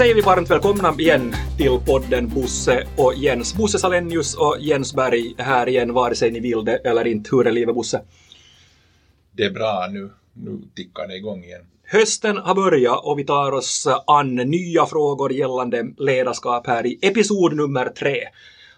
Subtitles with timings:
[0.00, 3.54] säger vi varmt välkomna igen till podden Bosse och Jens.
[3.54, 7.30] Bosse Salenius och Jens Berg är här igen, vare sig ni vill det eller inte.
[7.32, 8.02] Hur är livet Bosse?
[9.32, 10.10] Det är bra nu.
[10.34, 11.60] Nu tickar det igång igen.
[11.86, 17.56] Hösten har börjat och vi tar oss an nya frågor gällande ledarskap här i episod
[17.56, 18.18] nummer tre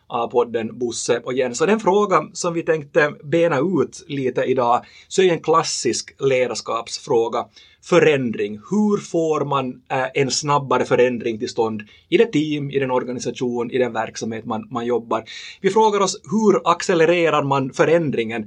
[0.07, 1.61] av podden Bosse och Jens.
[1.61, 7.45] Och den fråga som vi tänkte bena ut lite idag så är en klassisk ledarskapsfråga.
[7.85, 8.53] Förändring.
[8.71, 13.71] Hur får man eh, en snabbare förändring till stånd i det team, i den organisation,
[13.71, 15.25] i den verksamhet man, man jobbar?
[15.61, 18.43] Vi frågar oss hur accelererar man förändringen?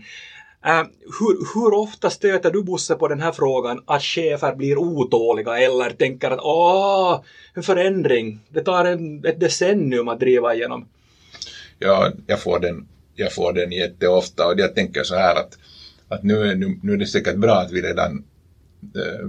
[0.65, 0.83] Uh,
[1.19, 5.89] hur, hur, ofta stöter du Bosse på den här frågan att chefer blir otåliga eller
[5.89, 7.21] tänker att åh,
[7.53, 10.87] en förändring, det tar en, ett decennium att driva igenom?
[11.79, 15.57] Ja, jag får den, jag får den jätteofta och jag tänker så här att,
[16.07, 18.23] att nu, nu, nu är det säkert bra att vi redan
[18.95, 19.27] eh,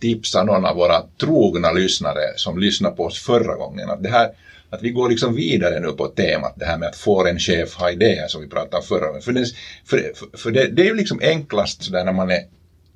[0.00, 4.30] tipsar någon av våra trogna lyssnare som lyssnade på oss förra gången att det här
[4.70, 7.74] att vi går liksom vidare nu på temat det här med att få en chef
[7.74, 9.22] ha idéer som vi pratade om förra gången.
[9.22, 9.46] För, det,
[9.84, 12.40] för, för det, det, är ju liksom enklast sådär när man är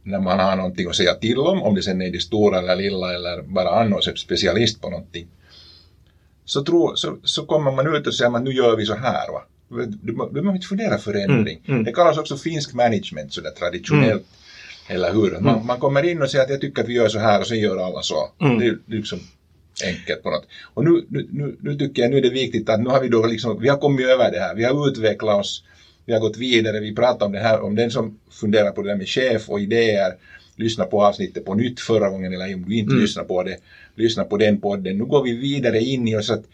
[0.02, 2.76] när man har någonting att säga till om, om det sen är det stora eller
[2.76, 5.26] lilla eller bara annars är specialist på någonting.
[6.44, 9.32] Så, tror, så, så kommer man ut och säger att nu gör vi så här.
[9.32, 9.42] Va?
[10.02, 11.58] Du behöver inte fundera förändring.
[11.64, 11.84] Mm, mm.
[11.84, 14.12] Det kallas också finsk management sådär traditionellt.
[14.12, 14.24] Mm.
[14.88, 15.30] Eller hur?
[15.30, 15.66] Man, mm.
[15.66, 17.58] man kommer in och säger att jag tycker att vi gör så här och sen
[17.58, 18.30] gör alla så.
[18.40, 18.58] Mm.
[18.58, 19.20] Det är liksom
[19.84, 20.46] enkelt på något.
[20.74, 23.26] Och nu, nu, nu, tycker jag nu är det viktigt att nu har vi då
[23.26, 25.64] liksom, vi har kommit över det här, vi har utvecklat oss,
[26.04, 28.88] vi har gått vidare, vi pratar om det här, om den som funderar på det
[28.88, 30.14] där med chef och idéer,
[30.56, 33.02] lyssna på avsnittet på nytt förra gången eller om du inte mm.
[33.02, 33.56] lyssnar på det,
[33.94, 34.98] lyssna på den podden.
[34.98, 36.44] Nu går vi vidare in i oss att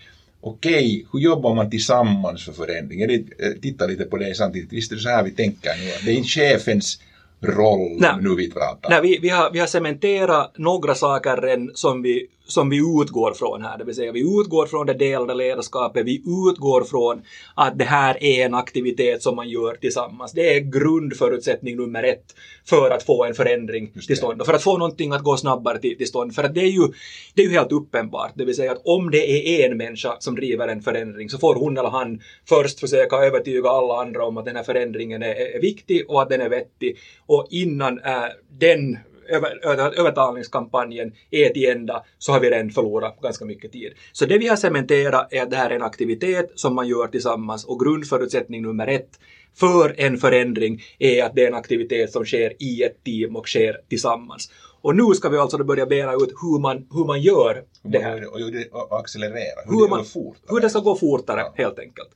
[0.40, 3.00] okej, okay, hur jobbar man tillsammans för förändring?
[3.00, 3.24] Jag
[3.62, 6.22] tittar lite på det samtidigt, visst är det så här vi tänker nu, det är
[6.22, 6.98] chefens
[7.42, 8.14] roll Nej.
[8.20, 8.90] nu vi pratar.
[8.90, 13.34] Nej, vi, vi, har, vi har cementerat några saker än som vi som vi utgår
[13.34, 17.22] från här, det vill säga vi utgår från det delade ledarskapet, vi utgår från
[17.54, 20.32] att det här är en aktivitet som man gör tillsammans.
[20.32, 24.62] Det är grundförutsättning nummer ett för att få en förändring till stånd och för att
[24.62, 26.34] få någonting att gå snabbare till, till stånd.
[26.34, 26.88] För att det är, ju,
[27.34, 30.34] det är ju helt uppenbart, det vill säga att om det är en människa som
[30.34, 34.44] driver en förändring så får hon eller han först försöka övertyga alla andra om att
[34.44, 38.98] den här förändringen är, är viktig och att den är vettig och innan äh, den
[39.28, 43.92] över, övertalningskampanjen är till ända så har vi redan förlorat ganska mycket tid.
[44.12, 47.06] Så det vi har cementerat är att det här är en aktivitet som man gör
[47.06, 49.18] tillsammans och grundförutsättning nummer ett
[49.54, 53.48] för en förändring är att det är en aktivitet som sker i ett team och
[53.48, 54.50] sker tillsammans.
[54.80, 58.28] Och nu ska vi alltså bena ut hur man, hur man gör det här.
[58.28, 60.04] Och, och accelerera, hur, hur, det man,
[60.48, 61.52] hur det ska gå fortare ja.
[61.56, 62.08] helt enkelt.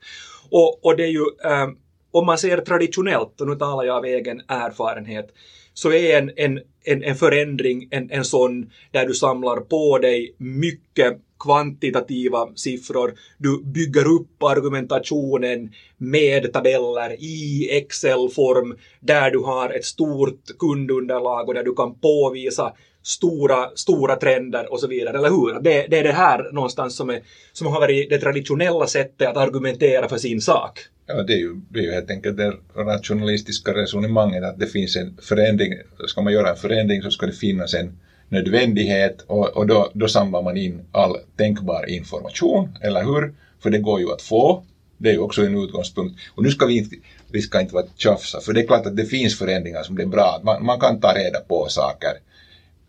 [0.51, 1.25] Och, och det är ju,
[1.65, 1.79] um,
[2.11, 5.29] om man ser traditionellt, och nu talar jag av egen erfarenhet,
[5.75, 10.35] så är en, en, en, en förändring en, en sån där du samlar på dig
[10.39, 13.15] mycket kvantitativa siffror.
[13.39, 21.55] Du bygger upp argumentationen med tabeller i Excel-form där du har ett stort kundunderlag och
[21.55, 22.73] där du kan påvisa
[23.07, 25.61] stora, stora trender och så vidare, eller hur?
[25.61, 27.21] Det, det är det här någonstans som, är,
[27.53, 30.79] som har varit det traditionella sättet att argumentera för sin sak.
[31.07, 34.97] Ja, det är ju, det är ju helt enkelt det rationalistiska resonemanget att det finns
[34.97, 35.75] en förändring,
[36.07, 40.09] ska man göra en förändring så ska det finnas en nödvändighet och, och då, då
[40.09, 43.35] samlar man in all tänkbar information, eller hur?
[43.63, 44.65] För det går ju att få,
[44.99, 46.21] det är ju också en utgångspunkt.
[46.35, 46.97] Och nu ska vi inte,
[47.33, 50.03] vi ska inte vara tjafsa, för det är klart att det finns förändringar som det
[50.03, 52.13] är bra, man, man kan ta reda på saker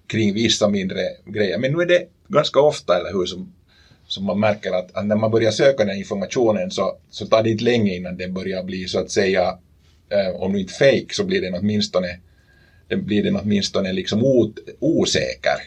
[0.07, 3.53] kring vissa mindre grejer, men nu är det ganska ofta, eller hur, som
[4.07, 7.49] som man märker att, att, när man börjar söka den informationen så, så tar det
[7.49, 9.57] inte länge innan den börjar bli så att säga,
[10.09, 12.19] eh, om nu inte fake så blir den åtminstone,
[12.87, 15.61] den blir den åtminstone liksom ot, osäker.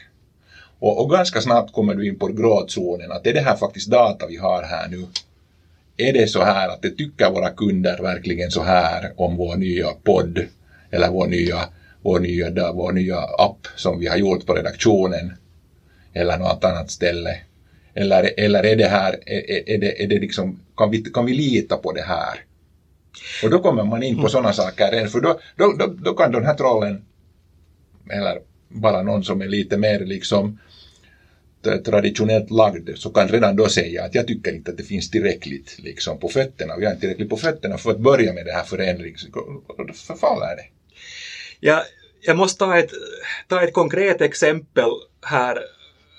[0.79, 4.27] Och, och ganska snabbt kommer du in på gråzonen, att är det här faktiskt data
[4.27, 5.07] vi har här nu?
[5.97, 9.89] Är det så här att det tycker våra kunder verkligen så här om vår nya
[9.89, 10.47] podd
[10.91, 11.69] eller vår nya,
[12.03, 15.33] vår nya, vår nya app som vi har gjort på redaktionen
[16.13, 17.39] eller något annat ställe?
[17.95, 21.35] Eller, eller är det här, är, är, det, är det liksom, kan vi, kan vi
[21.35, 22.45] lita på det här?
[23.43, 24.31] Och då kommer man in på mm.
[24.31, 27.05] sådana saker, för då, då, då, då kan den här trollen,
[28.11, 30.59] eller bara någon som är lite mer liksom
[31.63, 35.77] traditionellt lagd, så kan redan då säga att jag tycker inte att det finns tillräckligt
[35.79, 38.65] liksom på fötterna, vi har inte tillräckligt på fötterna för att börja med det här
[38.65, 40.80] förändringen, då förfaller det.
[41.61, 41.85] Ja,
[42.21, 42.91] jag måste ta ett,
[43.49, 44.91] ta ett konkret exempel
[45.23, 45.59] här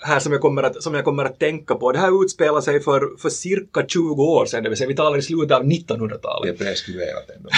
[0.04, 1.92] här som jag, kommer att, som jag kommer att tänka på.
[1.92, 5.18] Det här utspelar sig för, för cirka 20 år sedan, det vill säga vi talar
[5.18, 6.58] i slutet av 1900-talet.
[6.58, 7.50] Det är preskriberat ändå.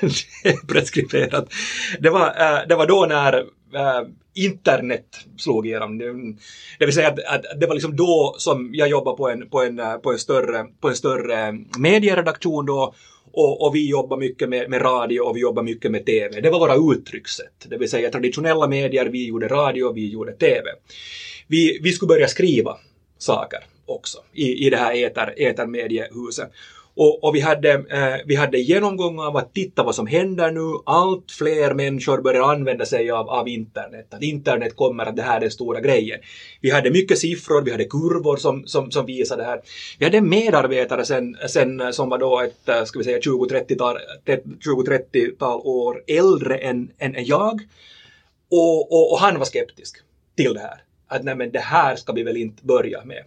[0.42, 1.52] det är preskriberat.
[2.00, 3.38] Det var, äh, det var då när
[3.74, 5.06] äh, internet
[5.38, 5.98] slog igenom.
[5.98, 6.12] Det,
[6.78, 9.62] det vill säga att, att, det var liksom då som jag jobbade på en, på
[9.62, 12.94] en, på en, större, på en större medieredaktion då
[13.32, 16.40] och, och, vi jobbar mycket med, med, radio och vi jobbar mycket med TV.
[16.40, 17.66] Det var våra uttryckssätt.
[17.68, 20.62] Det vill säga traditionella medier, vi gjorde radio, och vi gjorde TV.
[21.46, 22.76] Vi, vi skulle börja skriva
[23.18, 26.50] saker också i, i det här eter, etermediehuset.
[27.02, 30.82] Och, och, vi, hade, eh, vi hade genomgång av att titta vad som händer nu.
[30.86, 34.14] Allt fler människor börjar använda sig av, av internet.
[34.14, 36.20] Att internet kommer, att det här är den stora grejen.
[36.60, 39.60] Vi hade mycket siffror, vi hade kurvor som, som, som visade det här.
[39.98, 43.18] Vi hade en medarbetare sen, sen eh, som var då ett, eh, ska vi säga
[43.18, 43.96] 20-30-tal
[44.60, 47.60] 20 år äldre än, än, än jag.
[48.50, 49.96] Och, och, och han var skeptisk
[50.36, 50.82] till det här.
[51.10, 53.24] Att nej men det här ska vi väl inte börja med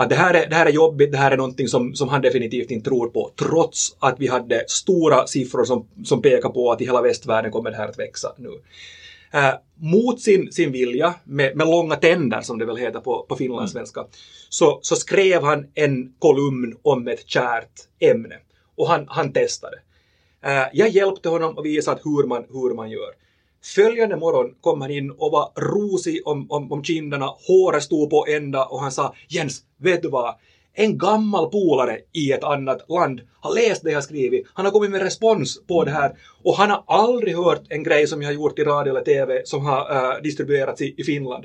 [0.00, 2.22] att det här är, det här är jobbigt, det här är någonting som, som han
[2.22, 6.80] definitivt inte tror på, trots att vi hade stora siffror som, som pekar på att
[6.80, 8.48] i hela västvärlden kommer det här att växa nu.
[9.34, 13.36] Uh, mot sin, sin vilja, med, med långa tänder som det väl heter på, på
[13.36, 14.10] finlandssvenska, mm.
[14.48, 18.36] så, så skrev han en kolumn om ett kärt ämne.
[18.76, 19.76] Och han, han testade.
[20.46, 23.10] Uh, jag hjälpte honom och visade hur man, hur man gör.
[23.62, 28.26] Följande morgon kom han in och var rosig om, om, om kinderna, håret stod på
[28.28, 30.34] ända och han sa Jens, vet du vad?
[30.74, 34.90] En gammal polare i ett annat land har läst det jag skrivit, han har kommit
[34.90, 38.34] med respons på det här och han har aldrig hört en grej som jag har
[38.34, 41.44] gjort i radio eller TV som har äh, distribuerats i, i Finland.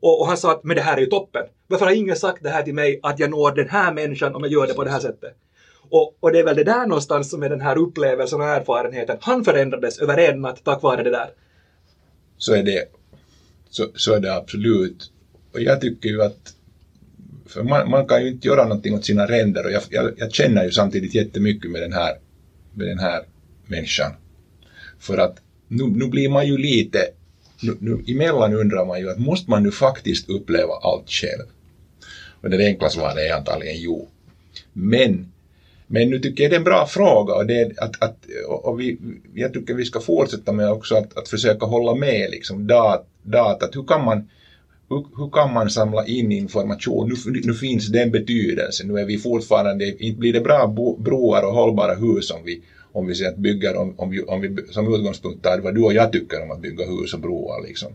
[0.00, 1.42] Och, och, han sa att men det här är ju toppen.
[1.66, 4.42] Varför har ingen sagt det här till mig att jag når den här människan om
[4.42, 5.36] jag gör det på det här sättet?
[5.90, 9.16] Och, och det är väl det där någonstans som är den här upplevelsen och erfarenheten.
[9.20, 11.30] Han förändrades över en natt tack vare det där
[12.42, 12.84] så är det,
[13.70, 15.10] så, så är det absolut.
[15.52, 16.54] Och jag tycker ju att
[17.46, 20.32] för man, man, kan ju inte göra någonting åt sina ränder och jag, jag, jag,
[20.34, 22.18] känner ju samtidigt jättemycket med den här,
[22.74, 23.22] med den här
[23.66, 24.12] människan.
[24.98, 25.36] För att
[25.68, 26.98] nu, nu blir man ju lite,
[27.62, 31.46] nu, nu, emellan undrar man ju att måste man nu faktiskt uppleva allt själv?
[32.40, 34.08] Och det enkla svaret är antagligen jo.
[34.72, 35.31] Men
[35.92, 38.16] men nu tycker jag det är en bra fråga och, det att, att,
[38.48, 38.98] och vi,
[39.34, 43.76] jag tycker vi ska fortsätta med också att, att försöka hålla med liksom dat, datat.
[43.76, 44.28] Hur kan man
[44.88, 47.08] hur, hur, kan man samla in information?
[47.08, 48.88] Nu, nu finns den betydelsen.
[48.88, 52.60] Nu är vi fortfarande, inte blir det bra bo, broar och hållbara hus om vi,
[52.92, 55.82] om vi säger att bygger, om, om, vi, om vi som utgångspunkt tar vad du
[55.82, 57.92] och jag tycker om att bygga hus och broar liksom.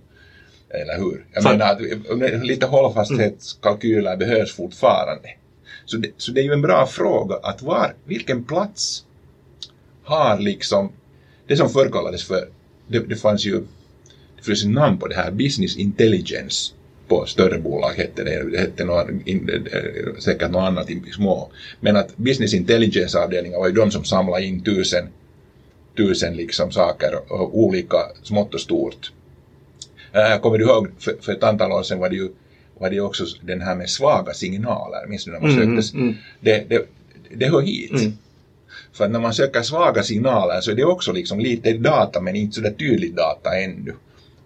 [0.70, 1.26] Eller hur?
[1.34, 1.58] Jag Fan.
[1.58, 5.30] menar att lite hållfasthetskalkyler behövs fortfarande.
[5.88, 9.06] Så det, så det är ju en bra fråga att var, vilken plats
[10.04, 10.92] har liksom
[11.48, 12.50] det som förr kallades för,
[12.88, 13.64] det, det fanns ju,
[14.38, 16.74] det finns ett namn på det här, business intelligence
[17.08, 19.08] på större bolag hette det, det hette något,
[20.20, 21.52] säkert något annat i små.
[21.80, 25.08] Men att business intelligence avdelningar var ju de som samlade in tusen,
[25.98, 29.12] tusen liksom saker, olika smått och stort.
[30.12, 32.30] Äh, kommer du ihåg, för, för ett antal år sedan var det ju
[32.80, 35.98] var det också den här med svaga signaler, minns du när man mm, sökte?
[35.98, 36.16] Mm.
[36.40, 36.86] Det, det,
[37.36, 37.92] det hör hit.
[37.92, 38.12] Mm.
[38.94, 42.36] För att när man söker svaga signaler så är det också liksom lite data men
[42.36, 43.94] inte så där tydlig data ännu.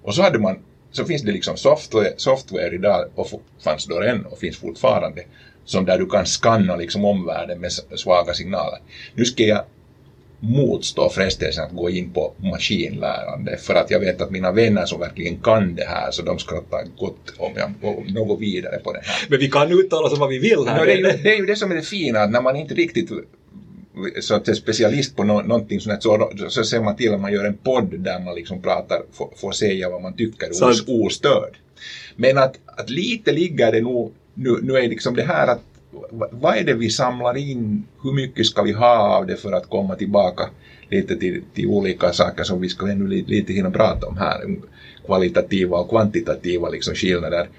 [0.01, 0.57] Och så hade man
[0.91, 5.23] så finns det liksom software, software idag och fanns då än och finns fortfarande
[5.65, 8.79] som där du kan skanna liksom omvärlden med svaga signaler.
[9.15, 9.63] Nu ska jag
[10.43, 14.99] motstå frestelsen att gå in på maskinlärande för att jag vet att mina vänner som
[14.99, 17.71] verkligen kan det här så de ska ta gott om jag
[18.13, 19.25] något vidare på det här.
[19.29, 20.79] Men vi kan uttala oss vad vi vill här.
[20.79, 22.55] No, det, är ju, det är ju det som är det fina, att när man
[22.55, 23.09] inte riktigt
[24.21, 27.33] så att är specialist på no någonting sånt så, så ser man till att man
[27.33, 31.57] gör en podd där man liksom pratar, får, får säga vad man tycker os, ostörd.
[32.15, 35.59] Men att, att lite ligger det nog, nu, nu är liksom det här att
[36.31, 39.69] vad är det vi samlar in, hur mycket ska vi ha av det för att
[39.69, 40.49] komma tillbaka
[40.89, 44.55] lite till, till olika saker som vi ska ännu lite, lite hinna prata om här,
[45.05, 47.49] kvalitativa och kvantitativa liksom skillnader.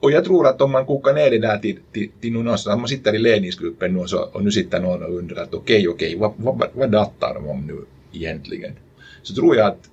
[0.00, 2.80] Och jag tror att om man kokar ner det där till, till, till någonstans, om
[2.80, 5.88] man sitter i ledningsgruppen nu och, så, och nu sitter någon och undrar att okej,
[5.88, 8.72] okay, okej, okay, vad, vad, vad datar de om nu egentligen?
[9.22, 9.90] Så tror jag att,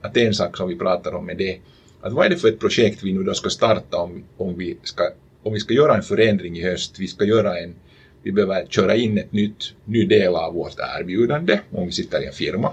[0.00, 1.58] att en sak som vi pratar om är det,
[2.00, 4.76] att vad är det för ett projekt vi nu då ska starta om, om vi
[4.82, 5.10] ska
[5.46, 7.74] om vi ska göra en förändring i höst, vi ska göra en,
[8.22, 12.26] vi behöver köra in ett nytt, ny del av vårt erbjudande, om vi sitter i
[12.26, 12.70] en firma,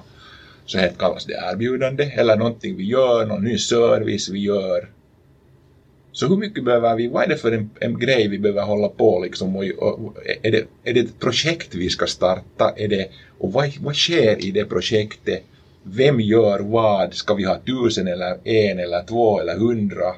[0.66, 4.90] så här kallas det erbjudande, eller någonting vi gör, någon ny service vi gör.
[6.12, 8.88] Så hur mycket behöver vi, vad är det för en, en grej vi behöver hålla
[8.88, 13.08] på liksom, och, och, är, det, är det ett projekt vi ska starta, är det,
[13.38, 15.44] och vad, vad sker i det projektet,
[15.84, 20.16] vem gör vad, ska vi ha tusen eller en eller två eller hundra?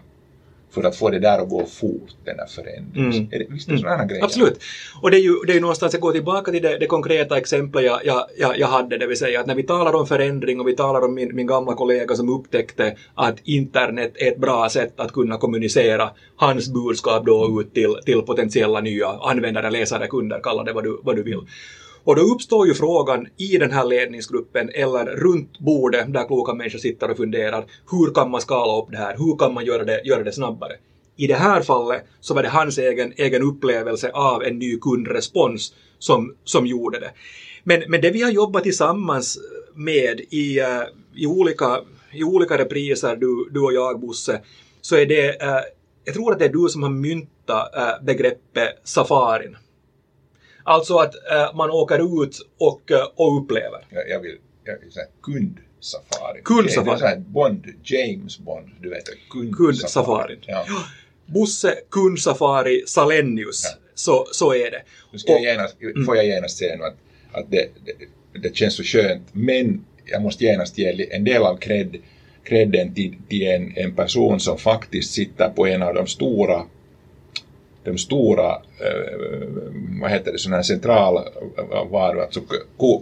[0.75, 3.11] För att få det där att gå fort, den där förändringen.
[3.11, 3.27] Mm.
[3.31, 4.23] Är det, visst är det sådana grejer?
[4.23, 4.59] Absolut.
[5.01, 7.37] Och det är ju, det är ju någonstans, jag går tillbaka till det, det konkreta
[7.37, 10.59] exemplet jag, jag, jag, jag hade, det vill säga att när vi talar om förändring
[10.59, 14.69] och vi talar om min, min gamla kollega som upptäckte att internet är ett bra
[14.69, 20.39] sätt att kunna kommunicera hans budskap då ut till, till potentiella nya användare, läsare, kunder,
[20.43, 21.41] kalla det vad du, vad du vill.
[22.05, 26.79] Och då uppstår ju frågan i den här ledningsgruppen eller runt bordet där kloka människor
[26.79, 29.17] sitter och funderar, hur kan man skala upp det här?
[29.17, 30.73] Hur kan man göra det, göra det snabbare?
[31.15, 35.73] I det här fallet så var det hans egen, egen upplevelse av en ny kundrespons
[35.99, 37.11] som, som gjorde det.
[37.63, 39.39] Men, men det vi har jobbat tillsammans
[39.75, 40.83] med i, uh,
[41.15, 41.79] i, olika,
[42.13, 44.41] i olika repriser, du, du och jag Bosse,
[44.81, 45.61] så är det, uh,
[46.03, 49.57] jag tror att det är du som har myntat uh, begreppet safarin.
[50.67, 51.13] Alltså att
[51.55, 52.81] man åker ut och,
[53.15, 53.85] och upplever.
[53.89, 56.41] Jag, jag vill, jag vill säga kundsafari.
[56.43, 56.99] Kundsafari.
[56.99, 59.03] Det är Bond, James Bond, du vet.
[59.31, 59.51] Kundsafari.
[59.55, 60.39] Kundsafari.
[60.45, 60.65] Ja.
[61.25, 63.61] Busse, kundsafari, Salenius.
[63.63, 63.79] Ja.
[63.95, 64.81] Så, så är det.
[65.11, 66.95] Nu ska jag Och- genast, får jag genast säga nu att,
[67.31, 71.57] att det, det, det känns så skönt, men jag måste genast ge en del av
[71.57, 71.95] cred,
[72.43, 76.63] credden till, till en, en person som faktiskt sitter på en av de stora
[77.85, 79.47] de stora, eh,
[80.01, 82.41] vad heter det, sådana här centralvaror, eh, alltså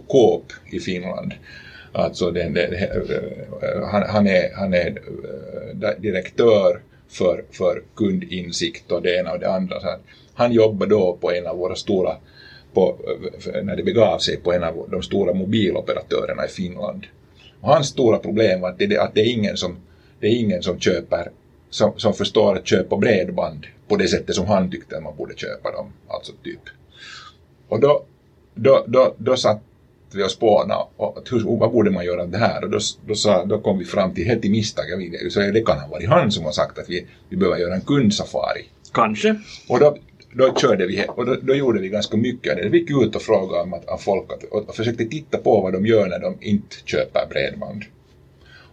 [0.06, 1.34] Coop i Finland.
[1.92, 4.98] Alltså den, den, eh, eh, han, han är, han är
[5.98, 9.80] direktör för, för kundinsikt och det ena och det andra.
[9.80, 9.86] Så
[10.34, 12.16] han jobbar då på en av våra stora,
[12.72, 12.96] på,
[13.62, 17.06] när det begav sig, på en av de stora mobiloperatörerna i Finland.
[17.60, 19.76] Och hans stora problem var att det, att det är ingen som,
[20.20, 21.30] det är ingen som köper
[21.74, 25.34] som, som förstår att köpa bredband på det sättet som han tyckte att man borde
[25.36, 25.92] köpa dem.
[26.08, 26.60] Alltså typ.
[27.68, 28.04] Och då,
[28.54, 29.60] då, då, då satt
[30.12, 32.64] vi och spånade och att hur, vad borde man göra det här?
[32.64, 34.84] Och då, då, sa, då kom vi fram till, helt i misstag,
[35.30, 37.80] så det kan ha varit han som har sagt att vi, vi behöver göra en
[37.80, 38.64] kundsafari.
[38.92, 39.36] Kanske.
[39.68, 39.96] Och då,
[40.32, 42.58] då körde vi, och då, då gjorde vi ganska mycket.
[42.72, 45.60] Vi gick ut och frågade om att, av folk att, och, och försökte titta på
[45.60, 47.82] vad de gör när de inte köper bredband.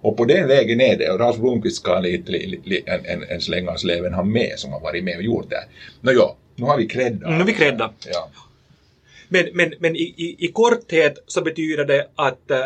[0.01, 3.23] Och på den vägen är det, och Ralf Blomqvist ska lite, li, li, en, en,
[3.23, 5.63] en släng av sleven ha med som har varit med och gjort det.
[6.01, 7.29] Nåja, nu har vi credda.
[7.29, 7.93] Nu är vi credda.
[8.13, 8.29] Ja.
[9.29, 12.57] Men, men, men i, i, i korthet så betyder det att eh,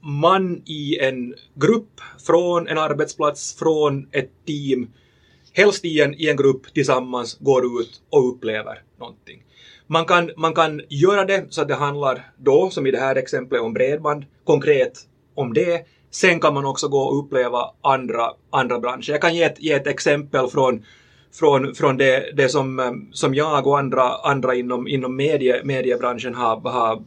[0.00, 4.90] man i en grupp, från en arbetsplats, från ett team,
[5.52, 9.42] helst i en, i en grupp tillsammans går ut och upplever någonting.
[9.86, 13.16] Man kan, man kan göra det så att det handlar då, som i det här
[13.16, 14.92] exemplet, om bredband, konkret
[15.34, 15.86] om det.
[16.14, 19.10] Sen kan man också gå och uppleva andra, andra branscher.
[19.10, 20.84] Jag kan ge ett, ge ett exempel från
[21.32, 26.34] från, från det, det som, ehm, som jag och andra, andra inom, inom medie, mediebranschen
[26.34, 27.02] har, har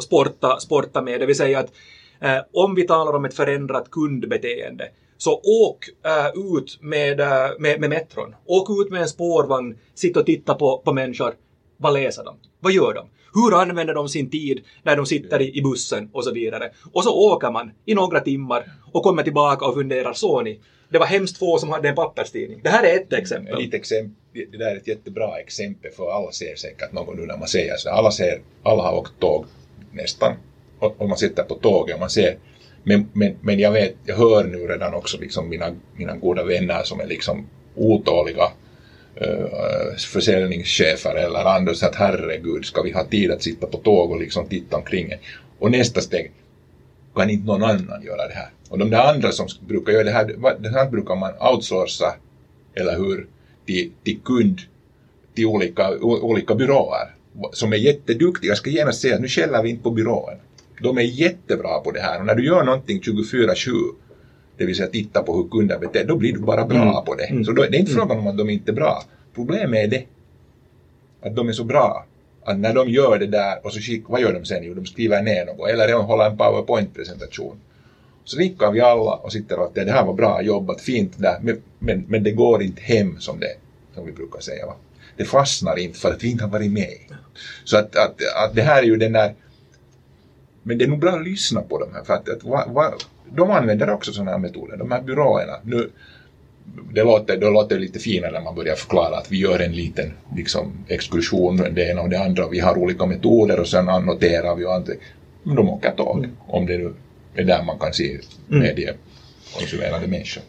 [0.00, 1.20] sportat sporta med.
[1.20, 1.72] Det vill säga att
[2.20, 4.88] eh, om vi talar om ett förändrat kundbeteende
[5.18, 8.34] så åk eh, ut med, eh, med, med metron.
[8.46, 11.34] Åk ut med en spårvagn, sitt och titta på, på människor.
[11.76, 12.36] Vad läser de?
[12.60, 13.06] Vad gör de?
[13.36, 16.70] Hur använder de sin tid när de sitter i, i bussen och så vidare?
[16.92, 20.60] Och så åker man i några timmar och kommer tillbaka och funderar, så ni?
[20.88, 22.60] Det var hemskt få som hade en papperstidning.
[22.62, 23.64] Det här är ett exempel.
[23.64, 24.14] Ett exempel,
[24.52, 27.76] det där är ett jättebra exempel för alla ser säkert någon nu när man säger
[27.76, 27.90] så.
[27.90, 29.46] Alla, ser, alla har åkt tåg
[29.92, 30.32] nästan.
[30.78, 32.38] Och, man sitter på tåget och man ser.
[32.82, 36.82] Men, men, men jag vet, jag hör nu redan också liksom mina, mina goda vänner
[36.82, 38.52] som är liksom otåliga
[39.20, 43.78] Eh, uh, försäljningschefer eller andra så att herregud, ska vi ha tid att sitta på
[43.78, 45.12] tåg och liksom titta omkring?
[45.58, 46.32] Och nästa steg,
[47.14, 48.50] kan inte någon annan göra det här?
[48.68, 50.24] Och de där andra som brukar göra det här,
[50.58, 52.14] det här brukar man outsourca,
[52.74, 53.26] eller hur,
[53.66, 54.60] till, till kund,
[55.34, 57.14] till olika, olika byråer
[57.52, 58.50] som är jätteduktiga.
[58.50, 60.40] Jag ska genast säga att nu skäller vi inte på byråerna.
[60.82, 63.70] De är jättebra på det här och när du gör någonting 24-7,
[64.56, 67.04] det vill säga titta på hur kunder beter då blir du bara bra Mm.
[67.04, 67.24] på det.
[67.24, 67.44] Mm.
[67.44, 69.02] Så då, det är inte frågan om att de inte är bra.
[69.34, 70.04] Problemet är det,
[71.22, 72.06] att de är så bra
[72.44, 74.62] att när de gör det där och så skick, vad gör de sen?
[74.64, 77.56] Jo, de skriver ner något eller de håller en powerpoint-presentation.
[78.24, 81.38] Så nickar vi alla och sitter och att det här var bra jobbat, fint där,
[81.42, 83.56] men, men, men det går inte hem som det
[83.94, 84.66] som vi brukar säga.
[84.66, 84.74] Va?
[85.16, 86.92] Det fastnar inte för att vi inte har varit med.
[87.64, 89.34] Så att, att, att det här är ju den där
[90.62, 92.94] men det är nog bra att lyssna på dem här för att, att va, va,
[93.34, 95.52] de använder också sådana här metoder, de här byråerna.
[95.62, 95.90] Nu,
[96.92, 100.12] det låter, det låter lite finare när man börjar förklara att vi gör en liten
[100.36, 104.64] liksom, exkursion, det ena och det andra, vi har olika metoder och sen annoterar vi
[104.64, 104.88] och annat.
[105.42, 106.94] Men de åker tåg, om det nu
[107.34, 110.42] är där man kan se mediekonsumerande människor.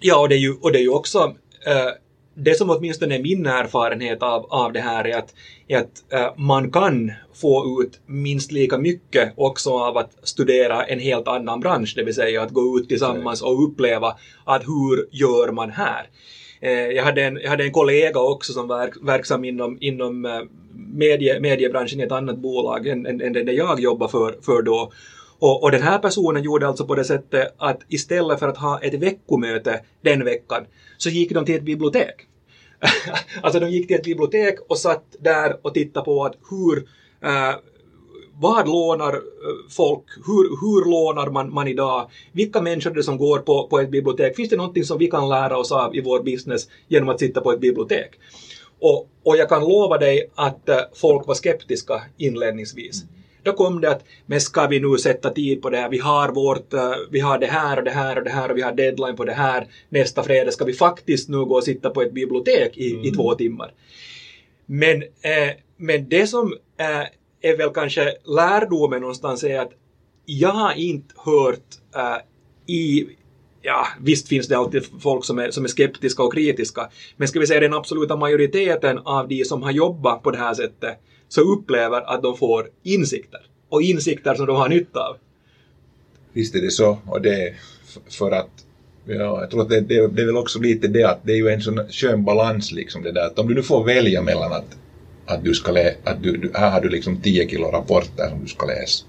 [0.00, 1.18] Ja, och det är ju, och det är ju också
[1.66, 1.92] eh,
[2.38, 5.34] det som åtminstone är min erfarenhet av, av det här är att,
[5.68, 10.98] är att äh, man kan få ut minst lika mycket också av att studera en
[10.98, 15.52] helt annan bransch, det vill säga att gå ut tillsammans och uppleva att hur gör
[15.52, 16.06] man här?
[16.60, 20.40] Äh, jag, hade en, jag hade en kollega också som var verksam inom, inom eh,
[20.74, 24.92] medie, mediebranschen i ett annat bolag än, än, än det jag jobbade för, för då.
[25.40, 28.80] Och, och den här personen gjorde alltså på det sättet att istället för att ha
[28.80, 30.66] ett veckomöte den veckan
[30.96, 32.14] så gick de till ett bibliotek.
[33.42, 36.88] alltså de gick till ett bibliotek och satt där och tittade på att hur
[37.24, 37.54] eh,
[38.40, 39.20] vad lånar eh,
[39.70, 43.80] folk, hur, hur lånar man, man idag, vilka människor är det som går på, på
[43.80, 47.08] ett bibliotek, finns det någonting som vi kan lära oss av i vår business genom
[47.08, 48.10] att sitta på ett bibliotek?
[48.80, 53.04] Och, och jag kan lova dig att eh, folk var skeptiska inledningsvis.
[53.42, 56.28] Då kom det att, men ska vi nu sätta tid på det här, vi har
[56.28, 56.80] vårt, uh,
[57.10, 59.24] vi har det här och det här och det här och vi har deadline på
[59.24, 62.92] det här nästa fredag, ska vi faktiskt nu gå och sitta på ett bibliotek i,
[62.92, 63.04] mm.
[63.04, 63.72] i två timmar?
[64.66, 67.06] Men, eh, men det som eh,
[67.50, 69.72] är väl kanske lärdomen någonstans är att
[70.24, 73.08] jag har inte hört äh, i
[73.62, 77.40] Ja, visst finns det alltid folk som är, som är skeptiska och kritiska, men ska
[77.40, 80.98] vi säga den absoluta majoriteten av de som har jobbat på det här sättet
[81.28, 83.40] så upplever att de får insikter.
[83.68, 85.16] Och insikter som de har nytta av.
[86.32, 87.54] Visst är det så, och det är
[88.10, 88.50] för att
[89.10, 91.36] Ja, jag tror att det, det, det är väl också lite det att det är
[91.36, 94.52] ju en sån skön balans liksom det där att om du nu får välja mellan
[94.52, 94.76] att
[95.28, 98.42] att du ska läsa, att du, du, här har du liksom 10 kilo rapporter som
[98.42, 99.04] du ska läsa.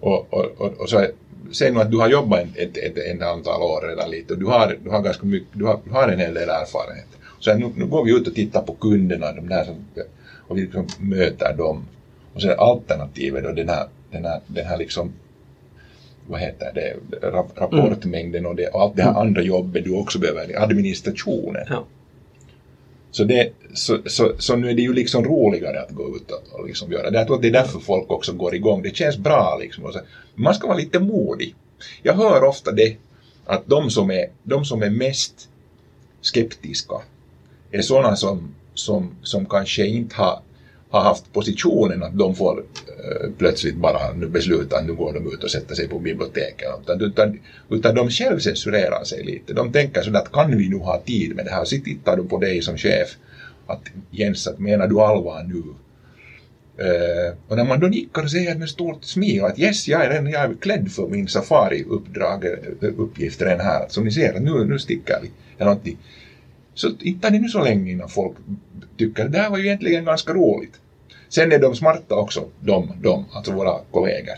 [0.00, 1.06] Och, och, och, och så
[1.52, 4.46] säg nu att du har jobbat ett, ett, ett antal år redan lite och du
[4.46, 7.06] har, du har ganska mycket, du har, du har en hel del erfarenhet.
[7.38, 9.74] Så nu, nu går vi ut och tittar på kunderna, de där som,
[10.50, 11.84] och vi liksom möter dem.
[12.34, 15.12] Och sen alternativet då den här, den här, den här liksom
[16.28, 16.96] vad heter det,
[17.56, 21.66] rapportmängden och, det, och allt det här andra jobbet du också behöver, administrationen.
[21.68, 21.84] Ja.
[23.10, 26.60] Så, det, så, så, så nu är det ju liksom roligare att gå ut och,
[26.60, 27.18] och liksom göra det.
[27.18, 28.82] Jag tror att det är därför folk också går igång.
[28.82, 29.92] Det känns bra liksom.
[29.92, 30.00] Så,
[30.34, 31.54] man ska vara lite modig.
[32.02, 32.96] Jag hör ofta det
[33.46, 35.48] att de som är, de som är mest
[36.20, 36.96] skeptiska
[37.70, 40.42] är sådana som, som, som kanske inte har
[40.90, 45.34] har haft positionen att de får äh, plötsligt bara nu besluta att nu går de
[45.34, 46.68] ut och sätter sig på biblioteket.
[46.82, 47.38] Utan, utan,
[47.70, 49.52] utan de självcensurerar sig lite.
[49.52, 51.64] De tänker sådär att kan vi nu ha tid med det här?
[51.64, 53.16] Så tittar de på dig som chef.
[53.66, 55.62] Att Jens, att menar du allvar nu?
[56.84, 60.10] Uh, och när man då nickar och säger med stort smil att yes, jag är,
[60.10, 63.88] redan, jag är klädd för min safari-uppdrag, eh, uppgift redan här.
[63.88, 65.30] Som ni ser, nu, nu sticker vi.
[65.58, 65.98] Eller någonting.
[66.74, 68.36] Så inte det nu så länge innan folk
[68.98, 70.80] tycker det här var ju egentligen ganska roligt.
[71.28, 74.34] Sen är de smarta också, de, de alltså våra kollegor.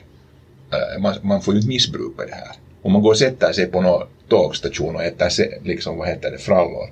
[0.72, 2.56] Uh, man, man, får ju inte missbruka det här.
[2.82, 5.28] Om man går och sätter sig på någon tågstation och äter
[5.64, 6.90] liksom, vad heter det, frallor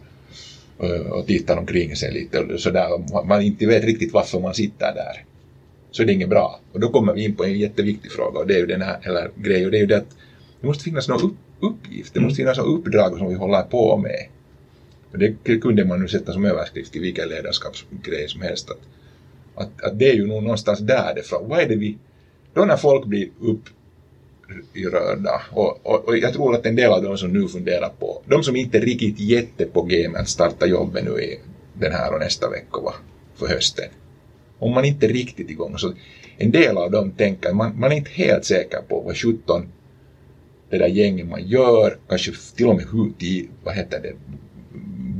[0.83, 2.88] uh, och tittar omkring sig lite och sådär,
[3.26, 5.24] man inte vet riktigt varför man sitter där.
[5.90, 6.61] Så det är inget bra.
[6.72, 8.98] Och då kommer vi in på en jätteviktig fråga och det är ju den här,
[9.03, 10.16] eller grej, och det är ju det att
[10.61, 13.96] det måste finnas någon upp, uppgift, det måste finnas något uppdrag som vi håller på
[13.96, 14.26] med.
[15.12, 18.70] Det kunde man nu sätta som överskrift i vilken ledarskapsgrej som helst.
[18.70, 18.79] Att,
[19.55, 21.49] att, att det är ju nog någonstans därifrån.
[21.49, 21.99] Vad är det vi...
[22.55, 23.29] Då när folk blir
[24.70, 28.23] upprörda och, och, och jag tror att en del av de som nu funderar på,
[28.27, 31.40] de som inte är riktigt jätte på G med att starta jobbet nu i
[31.75, 32.94] den här och nästa vecka va,
[33.35, 33.88] för hösten.
[34.59, 35.92] Om man inte är riktigt igång så
[36.37, 39.68] en del av dem tänker, man, man är inte helt säker på vad 17
[40.70, 43.12] det där gänget man gör, kanske till och med hur,
[43.64, 44.12] vad heter det,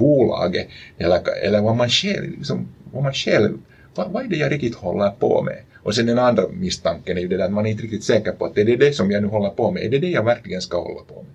[0.01, 0.67] bolaget
[0.99, 3.59] eller, eller vad man själv, liksom, vad man själv
[3.95, 5.59] vad, vad är det jag riktigt håller på med?
[5.83, 8.33] Och sen den andra misstanken är ju det där att man är inte riktigt säker
[8.33, 10.25] på att det är det som jag nu håller på med, är det det jag
[10.25, 11.33] verkligen ska hålla på med?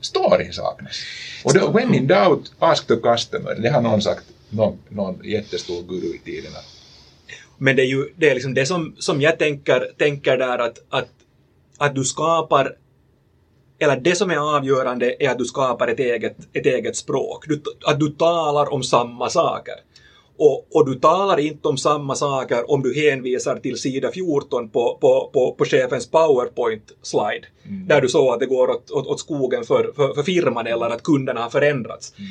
[0.00, 0.96] Storyn saknas.
[1.44, 5.82] Och då, when in doubt, ask the customer, det har någon sagt, någon, någon jättestor
[5.82, 6.58] guru i tiderna.
[7.58, 10.78] Men det är ju det, är liksom det som, som jag tänker, tänker där att,
[10.88, 11.08] att,
[11.78, 12.76] att du skapar
[13.82, 17.44] eller det som är avgörande är att du skapar ett eget, ett eget språk.
[17.48, 19.74] Du, att du talar om samma saker.
[20.36, 24.98] Och, och, du talar inte om samma saker om du hänvisar till sida 14 på,
[25.00, 27.46] på, på, på chefens powerpoint-slide.
[27.64, 27.88] Mm.
[27.88, 30.86] Där du såg att det går åt, åt, åt skogen för, för, för firman eller
[30.86, 32.14] att kunderna har förändrats.
[32.18, 32.28] Mm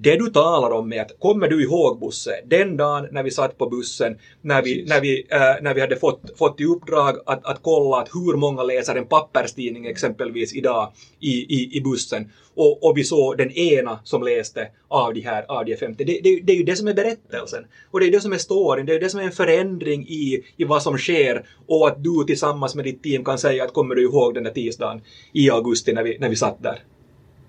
[0.00, 3.58] det du talar om är att, kommer du ihåg Bosse, den dagen när vi satt
[3.58, 7.46] på bussen, när vi, när vi, äh, när vi hade fått, fått i uppdrag att,
[7.46, 12.84] att kolla att hur många läser en papperstidning exempelvis idag i, i, i bussen och,
[12.84, 16.04] och vi såg den ena som läste av de här, av de 50.
[16.04, 17.64] Det, det, det är ju det som är berättelsen.
[17.90, 20.44] Och det är det som är storyn, det är det som är en förändring i,
[20.56, 23.94] i vad som sker och att du tillsammans med ditt team kan säga att kommer
[23.94, 25.00] du ihåg den där tisdagen
[25.32, 26.82] i augusti när vi, när vi satt där?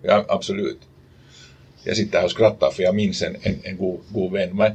[0.02, 0.89] Ja, absolut
[1.84, 4.50] jag sitter här och skrattar för jag minns en, en, en god, god vän.
[4.58, 4.72] Men,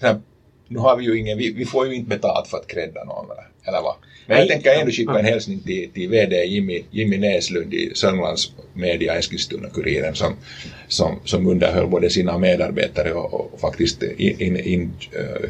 [0.00, 0.20] här,
[0.68, 3.24] nu har vi ju ingen, vi, vi får ju inte betalt för att credda någon,
[3.24, 3.94] eller, eller vad?
[4.26, 8.52] Men jag tänker ändå skicka en hälsning till, till VD Jimmy, Jimmy Näslund i Sörmlands
[8.74, 10.36] Media Eskilstuna-Kuriren som,
[10.88, 14.92] som, som underhöll både sina medarbetare och, och faktiskt inhyrd in,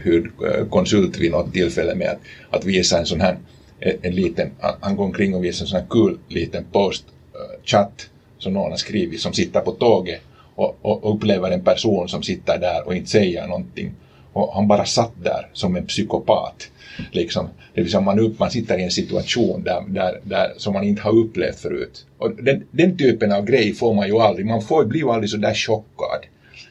[0.06, 3.38] in, uh, konsult vid något tillfälle med att, att visa en sån här
[3.80, 8.52] en, en liten, han går omkring och visar en sån här kul liten post-chatt som
[8.52, 10.20] någon har skrivit som sitter på tåget
[10.58, 13.92] och, och upplever en person som sitter där och inte säger någonting
[14.32, 16.70] och han bara satt där som en psykopat.
[17.12, 17.48] Liksom.
[17.74, 20.84] Det vill säga man, upp, man sitter i en situation där, där, där, som man
[20.84, 22.06] inte har upplevt förut.
[22.18, 25.30] Och den, den typen av grej får man ju aldrig, man får, blir ju aldrig
[25.30, 26.26] så där chockad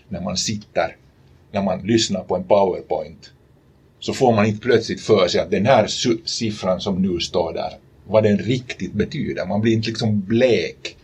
[0.09, 0.95] när man sitter,
[1.51, 3.31] när man lyssnar på en powerpoint.
[3.99, 5.87] Så får man inte plötsligt för sig att den här
[6.25, 7.73] siffran som nu står där,
[8.07, 9.45] vad den riktigt betyder.
[9.45, 10.96] Man blir inte liksom blek.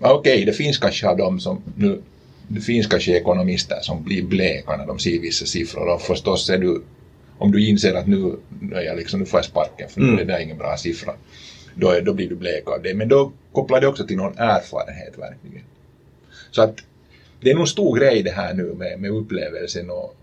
[0.00, 2.02] Okej, okay, det finns kanske av dem som nu
[2.48, 6.58] det finns kanske ekonomister som blir bleka när de ser vissa siffror och förstås är
[6.58, 6.82] du,
[7.38, 8.36] om du inser att nu,
[8.74, 10.18] är jag liksom, nu får jag sparken för nu mm.
[10.18, 11.12] är det ingen bra siffra,
[11.74, 12.94] då, är, då blir du blek av det.
[12.94, 15.64] Men då kopplar det också till någon erfarenhet verkligen.
[16.50, 16.74] Så att
[17.40, 20.14] det är nog en stor grej det här nu med, med upplevelsen och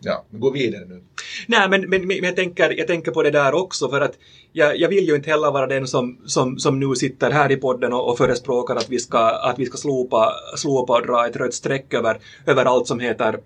[0.00, 1.02] ja, gå vidare nu.
[1.46, 4.18] Nej, men, men, men, jag, tänker, jag tänker på det där också för att
[4.52, 7.56] jag, jag vill ju inte heller vara den som, som, som nu sitter här i
[7.56, 11.36] podden och, och förespråkar att vi ska, att vi ska slopa, slopa och dra ett
[11.36, 13.38] rött streck över, över allt som heter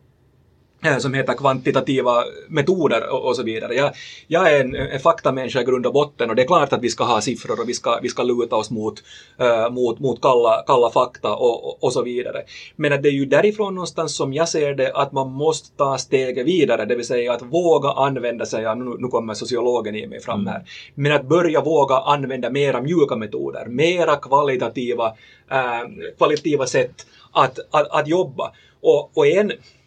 [0.98, 3.74] som heter kvantitativa metoder och, och så vidare.
[3.74, 3.92] Jag,
[4.26, 6.88] jag är en, en faktamänniska i grund och botten och det är klart att vi
[6.88, 9.02] ska ha siffror och vi ska, vi ska luta oss mot,
[9.42, 12.42] uh, mot, mot kalla, kalla fakta och, och, och, så vidare.
[12.76, 15.98] Men att det är ju därifrån någonstans som jag ser det att man måste ta
[15.98, 20.06] steget vidare, det vill säga att våga använda sig av, nu, nu kommer sociologen i
[20.06, 20.52] mig fram mm.
[20.52, 20.62] här,
[20.94, 27.88] men att börja våga använda mera mjuka metoder, mera kvalitativa, uh, kvalitativa sätt att, att,
[27.90, 28.52] att jobba.
[28.80, 29.77] Och, och en Eh,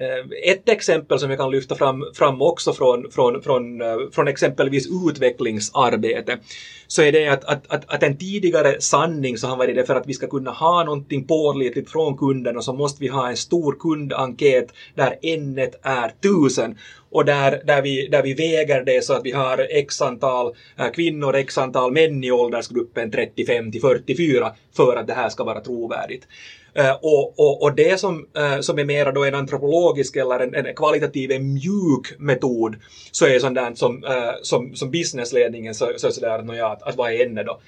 [0.00, 4.28] Eh, ett exempel som jag kan lyfta fram, fram också från, från, från, eh, från
[4.28, 6.38] exempelvis utvecklingsarbete
[6.86, 9.94] så är det att, att, att, att en tidigare sanning så har varit det för
[9.94, 13.36] att vi ska kunna ha någonting pålitligt från kunden och så måste vi ha en
[13.36, 16.78] stor kundenkät där n är tusen
[17.10, 20.90] och där, där, vi, där vi väger det så att vi har x antal eh,
[20.90, 25.60] kvinnor, x antal män i åldersgruppen 35 till 44 för att det här ska vara
[25.60, 26.26] trovärdigt.
[26.74, 30.54] Eh, och, och, och, det som, eh, som är mera då en antropologisk eller en,
[30.54, 32.76] en kvalitativ, en mjuk metod,
[33.12, 36.82] så är sånt där som, eh, som, som businessledningen så, så, så där, ja, att,
[36.82, 37.60] att vad är ännu då?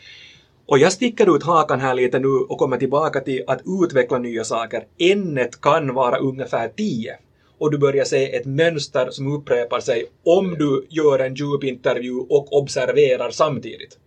[0.66, 4.44] Och jag sticker ut hakan här lite nu och kommer tillbaka till att utveckla nya
[4.44, 4.84] saker.
[4.98, 7.16] Ämnet kan vara ungefär 10
[7.58, 12.52] och du börjar se ett mönster som upprepar sig om du gör en djupintervju och
[12.52, 13.98] observerar samtidigt.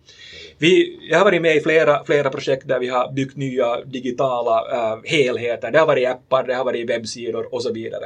[0.57, 4.61] Vi, jag har varit med i flera, flera projekt där vi har byggt nya digitala
[4.61, 5.71] uh, helheter.
[5.71, 8.05] Det har varit appar, det har varit webbsidor och så vidare.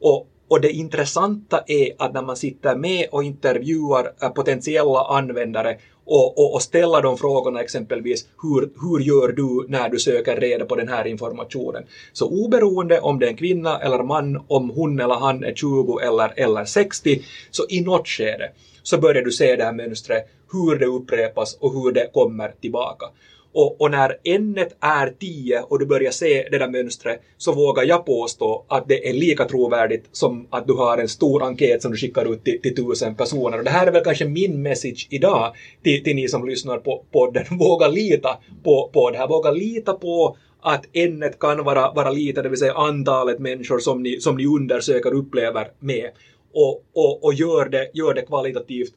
[0.00, 5.78] Och, och det intressanta är att när man sitter med och intervjuar eh, potentiella användare
[6.04, 10.64] och, och, och, ställa de frågorna exempelvis hur, hur gör du när du söker reda
[10.64, 11.84] på den här informationen?
[12.12, 15.98] Så oberoende om det är en kvinna eller man, om hon eller han är 20
[15.98, 18.50] eller, eller 60, så i något skede
[18.82, 23.06] så börjar du se det här mönstret, hur det upprepas och hur det kommer tillbaka.
[23.54, 27.84] Och, och, när n är 10 och du börjar se det där mönstret så vågar
[27.84, 31.90] jag påstå att det är lika trovärdigt som att du har en stor enkät som
[31.90, 33.58] du skickar ut till, till tusen personer.
[33.58, 37.04] Och det här är väl kanske min message idag till, till ni som lyssnar på
[37.12, 37.44] podden.
[37.58, 39.28] Våga lita på, på det här.
[39.28, 44.02] Våga lita på att n kan vara, vara lite, det vill säga antalet människor som
[44.02, 46.10] ni, som ni undersöker upplever med.
[46.54, 48.94] Och, och, och gör, det, gör det kvalitativt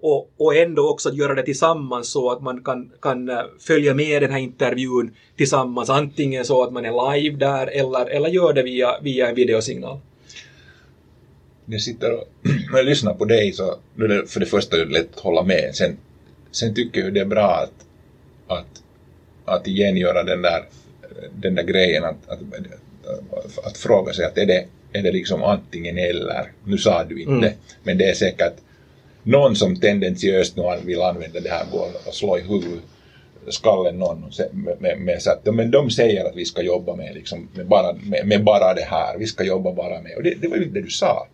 [0.00, 4.22] och, och ändå också göra det tillsammans så att man kan, kan eh, följa med
[4.22, 8.62] den här intervjun tillsammans, antingen så att man är live där eller, eller gör det
[8.62, 9.98] via, via en videosignal.
[11.66, 12.28] Jag sitter och
[12.72, 15.42] när jag lyssnar på dig så nu är det för det första lätt att hålla
[15.42, 15.70] med.
[15.74, 15.96] Sen,
[16.50, 17.86] sen tycker jag det är bra att,
[18.58, 18.82] att,
[19.44, 20.64] att igen göra den där,
[21.34, 22.38] den där grejen att, att,
[23.30, 26.52] att, att fråga sig att är det, är det liksom antingen eller.
[26.64, 27.58] Nu sa du inte, mm.
[27.82, 28.54] men det är säkert
[29.26, 31.66] någon som tendentiöst nu vill använda det här
[32.06, 32.84] och slå i huvudet
[33.48, 37.14] skallen någon med, med, med så att men de säger att vi ska jobba med,
[37.14, 40.34] liksom, med, bara, med, med bara det här, vi ska jobba bara med, och det,
[40.34, 41.26] det var ju det du sa.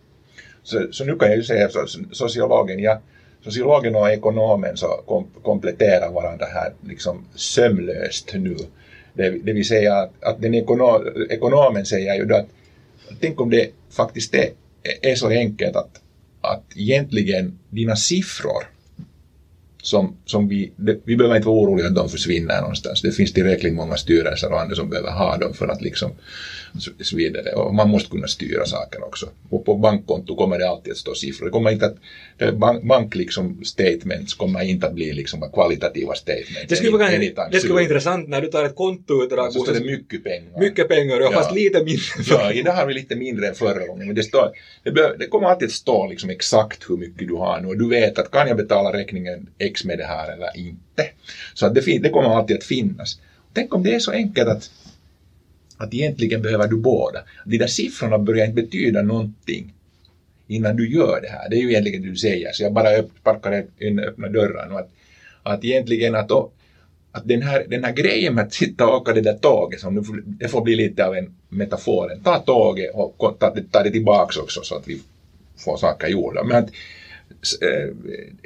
[0.63, 2.99] Så, så nu kan jag ju säga så, sociologen, ja,
[3.43, 8.57] sociologen och ekonomen så kom, kompletterar varandra här liksom sömlöst nu.
[9.13, 12.47] Det, det vill säga att, att den ekonom, ekonomen säger ju då att
[13.21, 14.49] tänk om det faktiskt är,
[15.01, 16.02] är så enkelt att
[16.43, 18.63] att egentligen dina siffror
[19.83, 23.01] som, som vi, det, vi behöver inte vara oroliga att de försvinner någonstans.
[23.01, 26.11] Det finns tillräckligt många styrelser och andra som behöver ha dem för att liksom
[27.01, 27.51] så vidare.
[27.51, 29.29] Och man måste kunna styra saker också.
[29.49, 31.45] Och på bankkonto kommer det alltid att stå siffror.
[31.45, 36.69] Det kommer inte att, bank, bank liksom statements kommer inte att bli liksom kvalitativa statements.
[36.69, 39.53] Det skulle, vara, det skulle vara intressant när du tar ett kontoutdrag.
[39.53, 40.59] Så står det mycket pengar.
[40.59, 42.03] Mycket pengar, ja, fast lite mindre.
[42.29, 44.07] Ja, idag har vi lite mindre än förra gången.
[44.07, 44.51] Men det, står,
[44.83, 47.67] det, bör, det kommer alltid att stå liksom exakt hur mycket du har nu.
[47.67, 51.09] Och du vet att kan jag betala räkningen X med det här eller inte.
[51.53, 53.19] Så att det, det kommer alltid att finnas.
[53.53, 54.71] Tänk om det är så enkelt att
[55.77, 57.19] att egentligen behöver du båda.
[57.45, 59.73] De där siffrorna börjar inte betyda någonting
[60.47, 61.49] innan du gör det här.
[61.49, 64.75] Det är ju egentligen det du säger, så jag bara sparkar in öppna dörren.
[64.75, 64.89] att,
[65.43, 66.31] att egentligen att,
[67.11, 69.95] att den, här, den här grejen med att sitta och åka det där tåget, som
[69.95, 74.37] nu, det får bli lite av en metafor, ta tåget och ta, ta det tillbaks
[74.37, 75.01] också så att vi
[75.57, 76.43] får saker gjorda.
[76.43, 76.69] Men att,
[77.61, 77.95] Eh,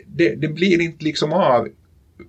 [0.06, 1.67] det, det blir inte liksom av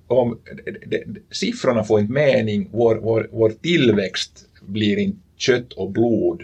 [0.07, 5.91] om det, det, siffrorna får inte mening, vår, vår, vår tillväxt blir inte kött och
[5.91, 6.43] blod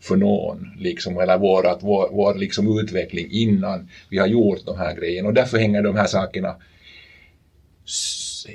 [0.00, 4.78] för någon, liksom, eller vår, att vår, vår liksom utveckling innan vi har gjort de
[4.78, 5.28] här grejerna.
[5.28, 6.56] Och därför hänger de här sakerna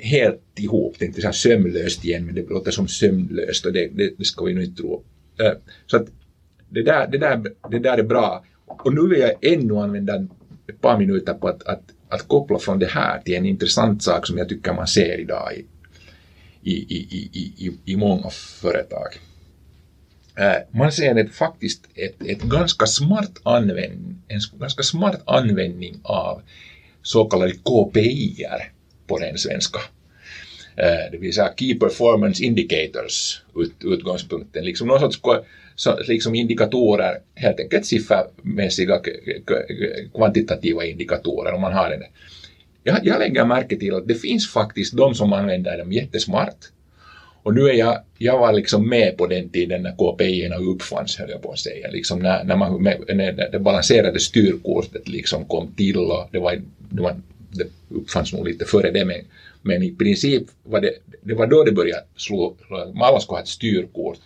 [0.02, 0.96] helt ihop.
[0.98, 4.14] Det är inte så här sömlöst igen, men det låter som sömlöst och det, det,
[4.18, 5.02] det ska vi nog inte tro.
[5.40, 5.52] Eh,
[5.86, 6.06] så att
[6.68, 8.44] det där, det, där, det där är bra.
[8.66, 10.26] Och nu vill jag ännu använda
[10.68, 14.26] ett par minuter på att, att, att koppla från det här till en intressant sak
[14.26, 15.52] som jag tycker man ser idag
[16.62, 19.08] i, i, i, i, i, i många företag.
[20.38, 26.42] Eh, man ser ett, faktiskt ett, ett ganska smart en ganska smart användning av
[27.02, 28.44] så kallade KPI
[29.06, 29.78] på den svenska.
[30.76, 35.20] Eh, det vill säga Key Performance Indicators ut, utgångspunkten, liksom någon sorts
[35.76, 39.00] så, liksom indikatorer, helt enkelt siffermässiga
[40.14, 42.02] kvantitativa indikatorer om man har en.
[42.82, 46.56] jag, jag lägger märke till att det finns faktiskt de som använder dem jättesmart.
[47.42, 51.30] Och nu är jag, jag var liksom med på den tiden när KPI uppfanns, höll
[51.30, 51.90] jag på att säga.
[51.90, 57.02] Liksom när, när, man, när det balanserade styrkortet liksom kom till och det, var, det,
[57.02, 57.16] var,
[57.50, 59.20] det uppfanns nog lite före det, men,
[59.62, 62.56] men i princip var det, det var då det började slå,
[63.00, 64.20] alla skulle ha ett styrkort.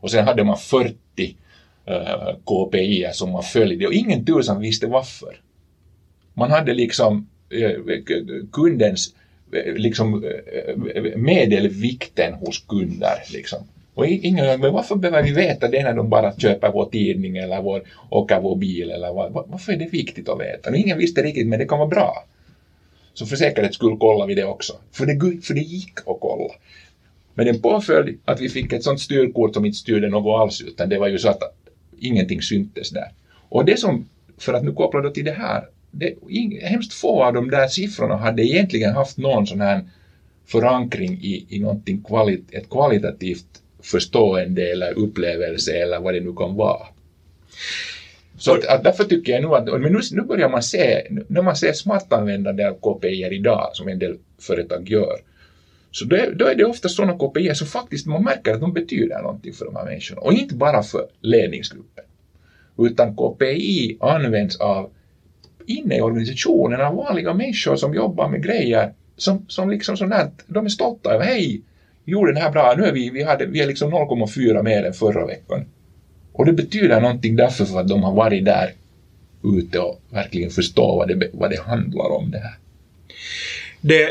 [0.00, 0.94] Och sen hade man 40
[1.86, 5.40] eh, KPI som man följde och ingen tusan visste varför.
[6.34, 8.02] Man hade liksom Eh,
[8.52, 9.14] kundens
[9.52, 13.22] eh, liksom, eh, medelvikten hos kunder.
[13.32, 13.58] Liksom.
[13.94, 17.62] Och ingen, men varför behöver vi veta det när de bara köper vår tidning eller
[17.62, 18.90] vår, åker vår bil?
[18.90, 20.76] Eller var, varför är det viktigt att veta?
[20.76, 22.24] ingen visste riktigt, men det kan vara bra.
[23.14, 24.72] Så för säkerhets skull kollade vi det också.
[24.92, 26.54] För det, för det gick att kolla.
[27.38, 30.88] Men den påföljd att vi fick ett sånt styrkort som inte styrde något alls, utan
[30.88, 31.42] det var ju så att
[31.98, 33.08] ingenting syntes där.
[33.48, 34.04] Och det som,
[34.38, 36.10] för att nu koppla då till det här, det,
[36.62, 39.82] hemskt få av de där siffrorna hade egentligen haft någon sån här
[40.46, 46.54] förankring i, i någonting kvali, ett kvalitativt förstående eller upplevelse eller vad det nu kan
[46.54, 46.86] vara.
[48.38, 51.42] Så att, att därför tycker jag nu att men nu, nu börjar man se, när
[51.42, 55.27] man ser smartanvändande av KPI idag som en del företag gör,
[55.90, 58.72] så då är, då är det ofta sådana KPI som faktiskt man märker att de
[58.72, 62.04] betyder någonting för de här människorna och inte bara för ledningsgruppen.
[62.78, 64.90] Utan KPI används av
[65.66, 70.64] inne i organisationen av vanliga människor som jobbar med grejer som, som liksom sådär, de
[70.64, 71.60] är stolta över, hej,
[72.04, 74.84] vi gjorde det här bra, nu är vi, vi, hade, vi är liksom 0,4 mer
[74.84, 75.64] än förra veckan.
[76.32, 78.72] Och det betyder någonting därför för att de har varit där
[79.44, 82.54] ute och verkligen förstår vad det, vad det handlar om det här.
[83.80, 84.08] Det,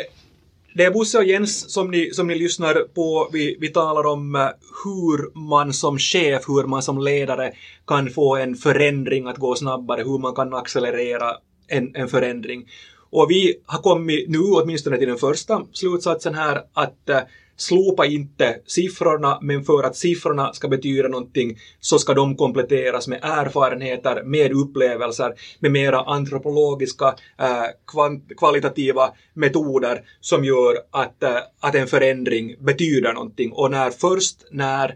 [0.77, 3.29] det är Bosse och Jens som ni, som ni lyssnar på.
[3.33, 4.47] Vi, vi talar om eh,
[4.83, 7.51] hur man som chef, hur man som ledare
[7.87, 11.31] kan få en förändring att gå snabbare, hur man kan accelerera
[11.67, 12.65] en, en förändring.
[13.09, 17.19] Och vi har kommit nu åtminstone till den första slutsatsen här att eh,
[17.57, 23.19] slopa inte siffrorna, men för att siffrorna ska betyda någonting så ska de kompletteras med
[23.23, 27.95] erfarenheter, med upplevelser, med mera antropologiska, uh,
[28.37, 33.51] kvalitativa metoder som gör att, uh, att en förändring betyder någonting.
[33.51, 34.95] Och när först när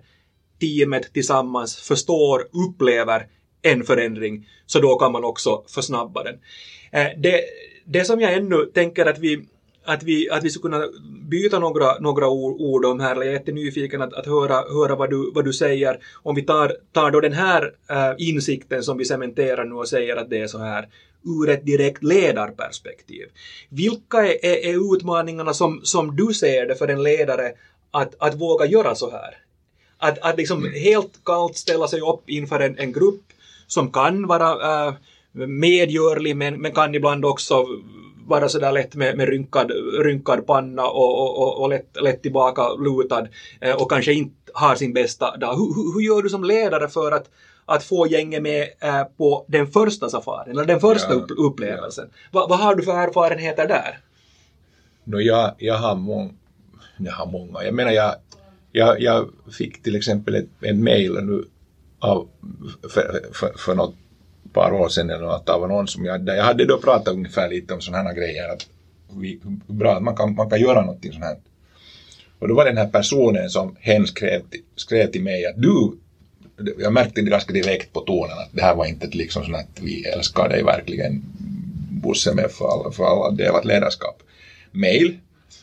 [0.59, 3.27] teamet tillsammans förstår, upplever
[3.61, 6.35] en förändring, så då kan man också försnabba den.
[6.91, 7.41] Eh, det,
[7.85, 9.45] det som jag ännu tänker att vi
[9.85, 10.87] att vi, att vi skulle kunna
[11.29, 15.31] byta några, några ord om här, jag är jättenyfiken att, att höra, höra vad, du,
[15.35, 15.99] vad du säger.
[16.13, 20.15] Om vi tar, tar då den här äh, insikten som vi cementerar nu och säger
[20.15, 20.89] att det är så här
[21.25, 23.25] ur ett direkt ledarperspektiv.
[23.69, 27.51] Vilka är, är, är utmaningarna som, som du ser det för en ledare
[27.91, 29.37] att, att våga göra så här?
[29.97, 33.23] Att, att liksom helt kallt ställa sig upp inför en, en grupp
[33.67, 34.93] som kan vara äh,
[35.33, 37.65] medgörlig men, men kan ibland också
[38.27, 39.71] vara sådär lätt med, med rynkad,
[40.03, 43.27] rynkad panna och, och, och, och lätt, lätt tillbaka lutad
[43.61, 45.55] eh, och kanske inte har sin bästa dag.
[45.55, 47.29] Hur, hur, hur gör du som ledare för att
[47.65, 52.09] att få gänget med äh, på den första safarin, eller den första ja, upplevelsen.
[52.11, 52.39] Ja.
[52.39, 53.99] Va, vad har du för erfarenheter där?
[55.03, 56.37] No, jag, jag, har mång,
[56.97, 57.63] jag har många.
[57.63, 58.15] Jag menar, jag,
[58.71, 61.45] jag, jag fick till exempel ett, en mail nu
[61.99, 62.27] av,
[62.89, 63.95] för, för, för något
[64.53, 67.73] par år sedan eller något av någon som jag, jag hade då pratat ungefär lite
[67.73, 68.49] om sådana här grejer.
[68.49, 68.67] Att
[69.17, 71.37] vi, hur bra man kan, man kan göra någonting sånt här.
[72.39, 74.41] Och då var den här personen som hen skrev,
[74.75, 75.97] skrev till mig att du,
[76.77, 79.81] jag märkte det ganska direkt på tonen att det här var inte liksom sånt att
[79.81, 81.23] vi älskar dig verkligen
[82.01, 84.23] Bosse med för alla, för alla delat ledarskap.
[84.71, 85.17] Mail.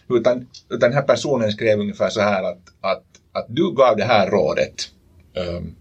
[0.09, 4.05] Utan, utan den här personen skrev ungefär så här att, att, att du gav det
[4.05, 4.91] här rådet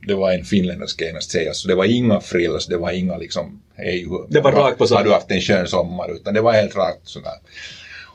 [0.07, 3.17] det var en finländare ska jag säga, så det var inga frills, det var inga
[3.17, 4.97] liksom, hej, det var rakt på sak.
[4.97, 7.39] har du haft en skön sommar, utan det var helt rakt sådär.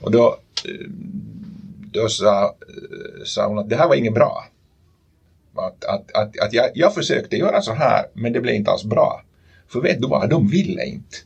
[0.00, 0.38] Och då,
[1.92, 2.54] då sa,
[3.24, 4.44] sa hon att det här var inget bra.
[5.54, 8.84] Att, att, att, att jag, jag försökte göra så här, men det blev inte alls
[8.84, 9.22] bra.
[9.68, 11.16] För vet du vad, de ville inte,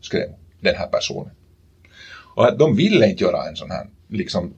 [0.00, 0.28] skrev
[0.60, 1.30] den här personen.
[2.34, 4.54] Och att de ville inte göra en sån här liksom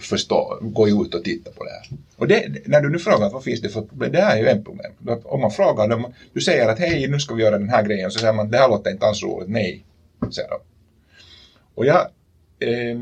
[0.00, 1.98] förstå, gå ut och titta på det här.
[2.16, 4.48] Och det, när du nu frågar vad finns det för problem, det här är ju
[4.48, 4.92] en problem.
[5.24, 8.10] Om man frågar dem, du säger att hej nu ska vi göra den här grejen,
[8.10, 9.84] så säger man det här låter inte alls roligt, nej,
[10.30, 10.58] säger de.
[11.74, 12.00] Och jag,
[12.58, 12.98] eh,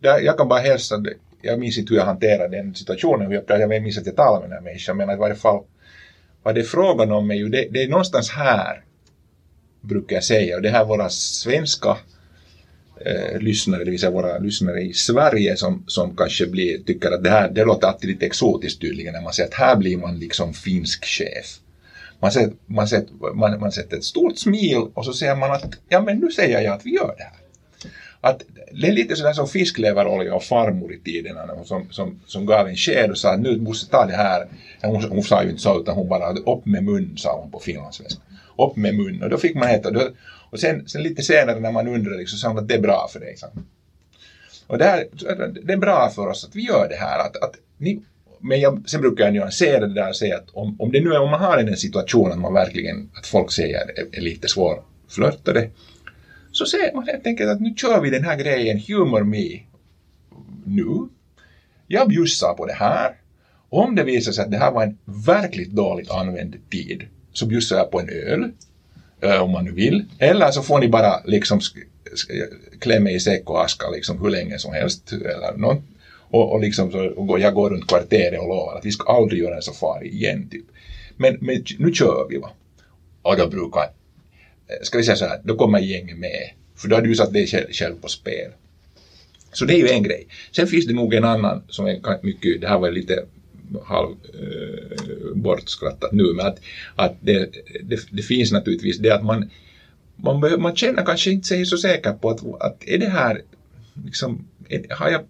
[0.00, 1.04] där, jag kan bara hälsa,
[1.42, 4.40] jag minns inte hur jag hanterade den situationen, hur jag, jag minns att jag talade
[4.40, 5.64] med den här människan, men i varje fall
[6.42, 8.84] vad det är frågan om är ju, det, det är någonstans här,
[9.80, 11.96] brukar jag säga, och det här våra svenska
[13.00, 17.24] eh, lyssnare, det vill säga våra lyssnare i Sverige som, som kanske blir, tycker att
[17.24, 20.18] det här det låter alltid lite exotiskt tydligen när man säger att här blir man
[20.18, 21.58] liksom finsk chef.
[22.20, 25.78] Man sätter, man, sätter, man, man sätter ett stort smil och så säger man att
[25.88, 27.42] ja men nu säger jag att vi gör det här.
[28.20, 32.68] Att det är lite sådär som fiskleverolja och farmor i tiderna som, som, som gav
[32.68, 34.46] en sked och sa att nu måste ta det här.
[34.82, 37.58] Hon, hon sa ju inte så utan hon bara upp med mun sa hon på
[37.58, 38.22] finlandssvenska.
[38.58, 39.90] Upp med mun och då fick man äta.
[40.52, 42.80] Och sen, sen lite senare när man undrar liksom, så sa hon att det är
[42.80, 43.36] bra för dig.
[43.36, 43.46] Så.
[44.66, 45.06] Och det, här,
[45.62, 47.18] det är bra för oss att vi gör det här.
[47.18, 48.02] Att, att ni,
[48.40, 51.12] men jag, sen brukar jag nyansera det där och säga att om, om, det nu
[51.12, 54.48] är, om man har en situation att man verkligen, att folk säger är, är lite
[54.48, 55.70] svårflörtade,
[56.52, 59.60] så säger man helt enkelt att nu kör vi den här grejen, humor me,
[60.64, 61.08] nu.
[61.86, 63.14] Jag bjussar på det här.
[63.68, 67.76] Om det visar sig att det här var en verkligt dåligt använd tid, så bjussar
[67.76, 68.50] jag på en öl
[69.22, 70.04] Eh, om man nu vill.
[70.18, 71.60] Eller så får ni bara liksom
[72.80, 75.12] klämma i säck och aska liksom hur länge som helst.
[75.12, 75.82] Eller något.
[76.30, 79.42] Och, och, liksom så, och jag går runt kvarteret och lovar att vi ska aldrig
[79.42, 80.48] göra en safari igen.
[80.48, 80.64] Typ.
[81.16, 82.50] Men, men nu kör vi va.
[83.22, 86.50] Och då brukar, eh, ska vi säga så här, då kommer gänget med.
[86.76, 88.50] För då har du satt dig själv, själv på spel.
[89.52, 90.26] Så det är ju en grej.
[90.52, 93.24] Sen finns det nog en annan som är mycket, det här var lite
[93.84, 96.58] halv eh, bortskrattat nu, men att,
[96.96, 97.50] att det,
[97.82, 99.50] det, det, finns naturligtvis det att man,
[100.16, 103.42] man, behöver, man känner kanske inte sig så säker på att, att är det här,
[104.04, 105.22] liksom, är, har jag,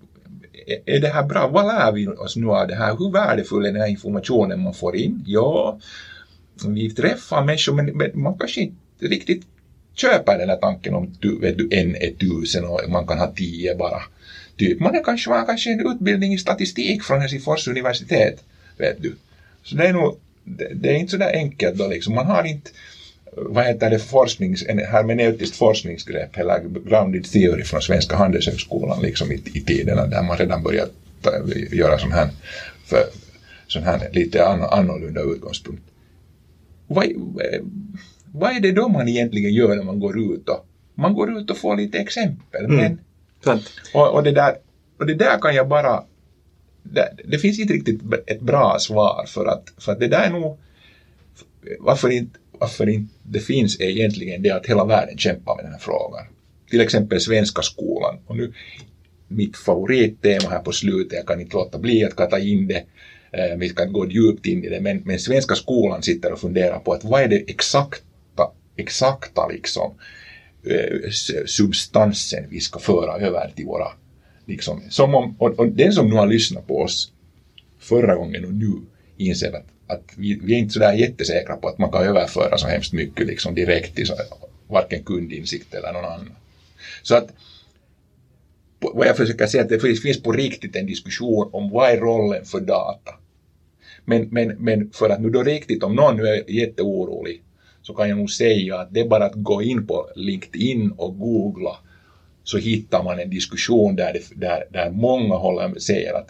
[0.86, 1.48] är det här bra?
[1.48, 2.96] Vad lär vi oss nu av det här?
[2.96, 5.24] Hur värdefull är den här informationen man får in?
[5.26, 5.78] Ja,
[6.66, 9.42] vi träffar människor men, men man kanske inte riktigt
[9.94, 13.26] köper den här tanken om du, vet du, en är tusen och man kan ha
[13.26, 14.02] tio bara.
[14.62, 14.80] Typ.
[14.80, 18.44] Man kanske, man kanske en utbildning i statistik från Helsingfors universitet.
[18.78, 19.14] Vet du.
[19.62, 22.14] Så det är nog, det, det är inte så där enkelt då liksom.
[22.14, 22.70] Man har inte
[23.36, 29.34] vad heter det, forsknings, en hermeneutiskt forskningsgrepp eller grounded theory från Svenska Handelshögskolan liksom i,
[29.34, 30.90] i tiderna där man redan börjat
[31.70, 32.28] göra sån här,
[32.84, 33.04] för,
[33.66, 35.82] sån här lite annorlunda utgångspunkt.
[36.86, 37.06] Vad,
[38.32, 41.50] vad är det då man egentligen gör när man går ut och man går ut
[41.50, 42.76] och får lite exempel mm.
[42.76, 42.98] men
[43.94, 44.56] och, och, det där,
[44.98, 46.04] och det där kan jag bara...
[46.82, 50.30] Det, det, finns inte riktigt ett bra svar för att, för att det där är
[50.30, 50.58] nog...
[51.78, 55.72] Varför inte, varför inte det finns är egentligen det att hela världen kämpar med den
[55.72, 56.24] här frågan.
[56.70, 58.18] Till exempel svenska skolan.
[58.26, 58.52] Och nu,
[59.28, 62.84] mitt favorittema här på slutet, jag kan inte låta bli att ta in det,
[63.32, 66.78] eh, vi ska gå djupt in i det, men, men svenska skolan sitter och funderar
[66.78, 70.21] på att vad är det exakta, exakta liksom Eh,
[70.64, 71.10] Eh,
[71.46, 73.88] substansen vi ska föra över till våra...
[74.46, 77.12] Liksom, som om, och, och den som nu har lyssnat på oss
[77.78, 78.72] förra gången och nu
[79.16, 82.66] inser att, att vi, vi är inte sådär jättesäkra på att man kan överföra så
[82.66, 84.14] hemskt mycket liksom direkt till så,
[84.68, 86.34] varken kundinsikt eller någon annan.
[87.02, 87.28] Så att
[88.78, 92.44] vad jag försöker säga att det finns på riktigt en diskussion om vad är rollen
[92.44, 93.14] för data.
[94.04, 97.42] Men, men, men för att nu då riktigt, om någon nu är jätteorolig
[97.82, 101.18] så kan jag nog säga att det är bara att gå in på LinkedIn och
[101.18, 101.76] googla
[102.44, 106.28] så hittar man en diskussion där, det, där, där många håller, säger att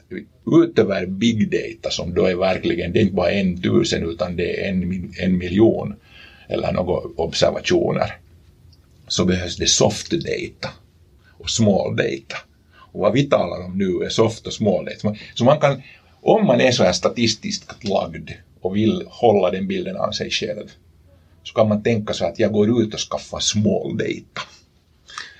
[0.62, 4.64] utöver big data som då är verkligen, det är inte bara en tusen utan det
[4.64, 5.94] är en, en miljon
[6.48, 8.16] eller några observationer
[9.08, 10.68] så behövs det soft data
[11.38, 12.36] och small data.
[12.92, 15.16] Och vad vi talar om nu är soft och small data.
[15.34, 15.82] Så man kan,
[16.20, 18.30] om man är så här statistiskt lagd
[18.60, 20.68] och vill hålla den bilden av sig själv
[21.42, 24.42] så kan man tänka sig att jag går ut och skaffar small data.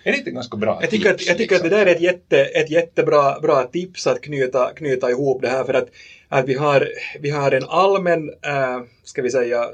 [0.04, 1.22] Är det inte ganska bra jag tycker, tips?
[1.22, 1.66] att, jag tycker liksom?
[1.66, 5.48] att det där är ett, jätte, ett jättebra bra tips att knyta, knyta ihop det
[5.48, 5.88] här för att,
[6.28, 6.88] att vi, har,
[7.20, 9.66] vi har en allmän, äh, ska vi säga,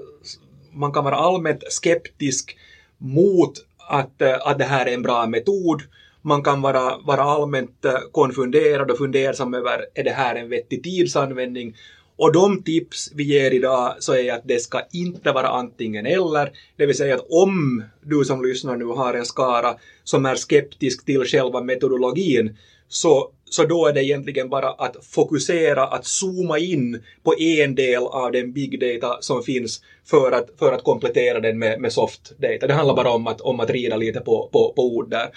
[0.73, 2.57] man kan vara allmänt skeptisk
[2.99, 3.53] mot
[3.89, 5.83] att, äh, att det här är en bra metod.
[6.23, 10.83] Man kan vara, vara allmänt äh, konfunderad och fundersam över är det här en vettig
[10.83, 11.75] tidsanvändning
[12.19, 16.53] och de tips vi ger idag så är att det ska inte vara antingen eller,
[16.77, 21.05] det vill säga att om du som lyssnar nu har en skara som är skeptisk
[21.05, 22.57] till själva metodologin
[22.89, 28.03] så, så då är det egentligen bara att fokusera, att zooma in på en del
[28.03, 32.33] av den big data som finns för att, för att komplettera den med, med soft
[32.39, 32.67] data.
[32.67, 35.29] Det handlar bara om att, om att rida lite på, på, på ord där.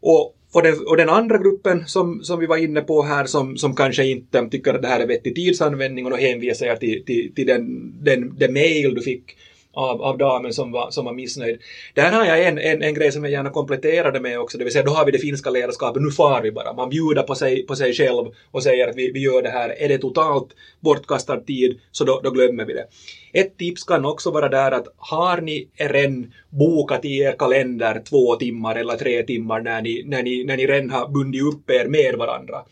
[0.00, 3.56] Och och den, och den andra gruppen som, som vi var inne på här som,
[3.56, 7.34] som kanske inte tycker att det här är vettig tidsanvändning och hänvisar jag till, till,
[7.34, 9.36] till den, den, den mail du fick
[9.76, 11.56] av, av damen som var, som var missnöjd.
[11.94, 14.72] Där har jag en, en, en grej som jag gärna kompletterade med också, det vill
[14.72, 16.72] säga då har vi det finska ledarskapet, nu far vi bara.
[16.72, 19.82] Man bjuder på sig, på sig själv och säger att vi, vi gör det här.
[19.82, 20.48] Är det totalt
[20.80, 22.84] bortkastad tid så då, då glömmer vi det.
[23.32, 28.36] Ett tips kan också vara där att har ni redan bokat i er kalender två
[28.36, 31.84] timmar eller tre timmar när ni, när ni, när ni redan har bundit upp er
[31.84, 32.62] med varandra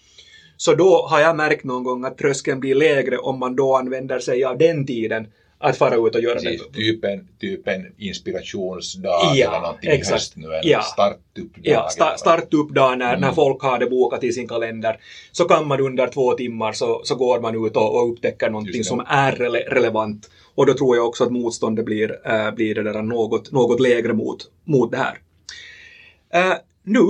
[0.56, 4.18] så då har jag märkt någon gång att tröskeln blir lägre om man då använder
[4.18, 5.26] sig av den tiden
[5.58, 6.78] att fara ut och göra Precis, det.
[6.78, 10.10] Typ en, typ en inspirationsdag Ja, eller någonting exakt.
[10.10, 10.82] i höst nu, eller Ja.
[10.82, 11.62] startuppdag.
[11.72, 13.20] Ja, sta, startup-dag när, Mm.
[13.20, 15.00] när folk har det bokat i sin kalender
[15.32, 18.84] så kan man under två timmar så, så går man ut och, och upptäcker någonting
[18.84, 22.82] som är rele, relevant och då tror jag också att motståndet blir, äh, blir det
[22.82, 25.18] där något, något lägre mot, mot det här.
[26.34, 27.00] Äh, nu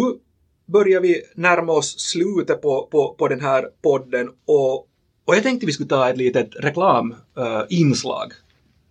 [0.66, 4.86] börjar vi närma oss slutet på, på, på den här podden och,
[5.24, 8.32] och jag tänkte vi skulle ta ett litet reklaminslag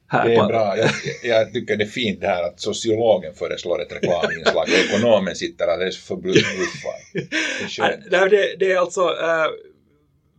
[0.07, 0.27] här.
[0.29, 0.77] Det är på- bra.
[0.77, 0.89] Jag,
[1.23, 5.67] jag tycker det är fint det här att sociologen föreslår ett reklaminslag och ekonomen sitter
[5.67, 6.93] alldeles förbluffad.
[8.11, 9.47] Det det, det är alltså eh,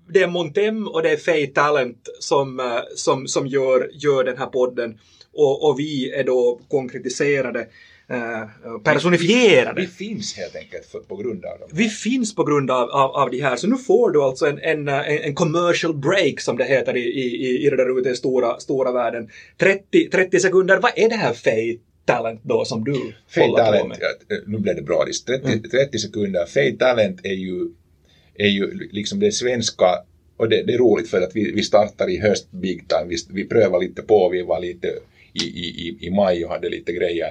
[0.09, 4.39] det är Montem och det är Fay Talent som, eh, som, som gör, gör den
[4.39, 4.99] här podden
[5.33, 7.67] och, och vi är då konkretiserade, eh,
[8.85, 9.81] personifierade.
[9.81, 11.69] Vi finns helt enkelt för, på grund av dem.
[11.73, 14.59] Vi finns på grund av, av, av de här, så nu får du alltså en,
[14.59, 18.15] en, en, en commercial break som det heter i, i, i det där ute i
[18.17, 19.29] stora, stora världen.
[19.59, 23.71] 30, 30 sekunder, vad är det här Fay Talent då som du Fade håller på
[23.71, 23.99] Talent, med?
[24.29, 25.05] ja, nu blev det bra.
[25.27, 25.63] 30, Mm.
[25.63, 26.47] 30 sekunder.
[26.47, 27.69] Fade Talent är ju,
[28.35, 29.87] är ju liksom det svenska
[30.37, 33.05] och det, det är roligt för att vi, vi startar i höst big time.
[33.09, 34.89] Vi, vi prövar lite på, vi var lite
[35.33, 37.29] i, i, i, i maj och hade lite grejer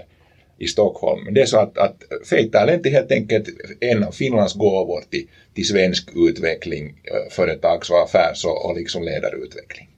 [0.58, 1.24] i Stockholm.
[1.26, 3.50] Men det är så att, att Fade är helt enkelt
[3.80, 9.04] en av Finlands gåvor till, till svensk utveckling, eh, företags och affärs och, och liksom
[9.04, 9.90] ledarutveckling.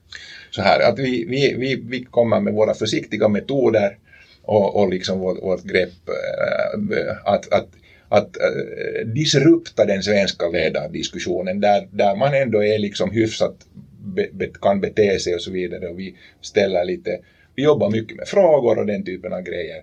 [0.50, 3.98] Så här att vi, vi, vi, vi kommer med våra försiktiga metoder
[4.42, 7.68] och, och liksom vårt, vårt grepp eh, att, att,
[8.08, 13.56] att eh, disrupta den svenska ledardiskussionen där, där man ändå är liksom hyfsat
[14.14, 17.18] be, be, kan bete sig och så vidare och vi ställer lite,
[17.54, 19.82] vi jobbar mycket med frågor och den typen av grejer,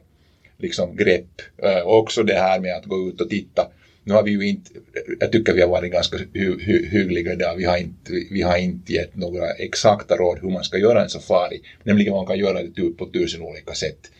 [0.64, 1.41] liksom grepp
[1.84, 3.68] och också det här med att gå ut och titta
[4.05, 4.72] nu har vi ju inte,
[5.20, 7.55] jag tycker vi har varit ganska hy, hy, hyggliga där.
[7.55, 11.09] Vi har, inte, vi har inte gett några exakta råd hur man ska göra en
[11.09, 11.61] safari.
[11.84, 14.11] Nämligen man kan göra det typ på tusen olika sätt.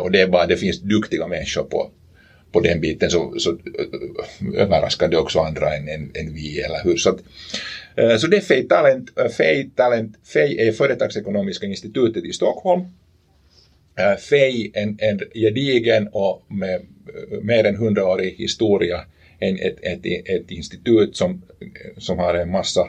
[0.00, 1.90] Och det är bara, det finns duktiga människor på,
[2.52, 6.84] på den biten så, så ö- överraskar det också andra än, än, än vi, eller
[6.84, 6.96] hur?
[6.96, 7.20] Så, att,
[8.20, 9.10] så det är FEI Talent.
[9.36, 10.16] FEI Talent.
[10.24, 12.82] FEI är eh, Företagsekonomiska institutet i Stockholm.
[13.96, 16.80] Eh, FEI, en, en gedigen och med
[17.42, 19.00] mer än hundraårig historia,
[19.38, 21.42] en, ett, ett, ett institut som,
[21.98, 22.88] som har en massa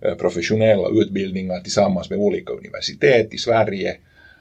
[0.00, 3.96] eh, professionella utbildningar tillsammans med olika universitet i Sverige.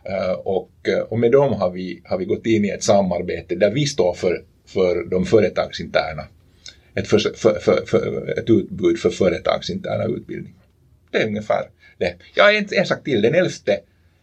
[0.05, 3.55] Eh, och, eh, och med dem har vi, har vi gått in i ett samarbete
[3.55, 6.23] där vi står för, för de företagsinterna,
[6.95, 10.57] ett, för, för, för, för, ett utbud för företagsinterna utbildningar.
[11.11, 12.15] Det är ungefär det.
[12.35, 13.21] Ja, en, en sak till.
[13.21, 13.49] Den 11,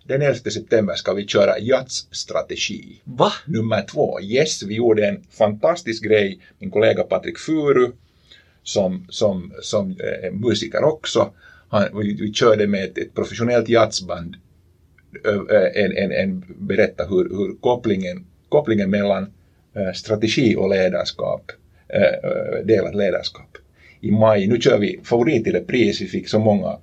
[0.09, 3.01] den 11 september ska vi köra JATS-strategi.
[3.05, 3.33] Va?
[3.47, 4.21] Nummer två.
[4.21, 6.41] Yes, vi gjorde en fantastisk grej.
[6.59, 7.93] Min kollega Patrik Furu,
[8.63, 11.31] som, som, som eh, är musiker också,
[11.69, 14.37] han, vi, vi körde med ett, ett professionellt jazzband
[15.75, 19.33] en, en, en berätta hur, hur kopplingen, kopplingen mellan
[19.75, 21.53] eh, strategi och ledarskap
[21.89, 23.57] eh, delat ledarskap.
[24.01, 26.79] I maj, nu kör vi favorit i repris, vi fick så många eh,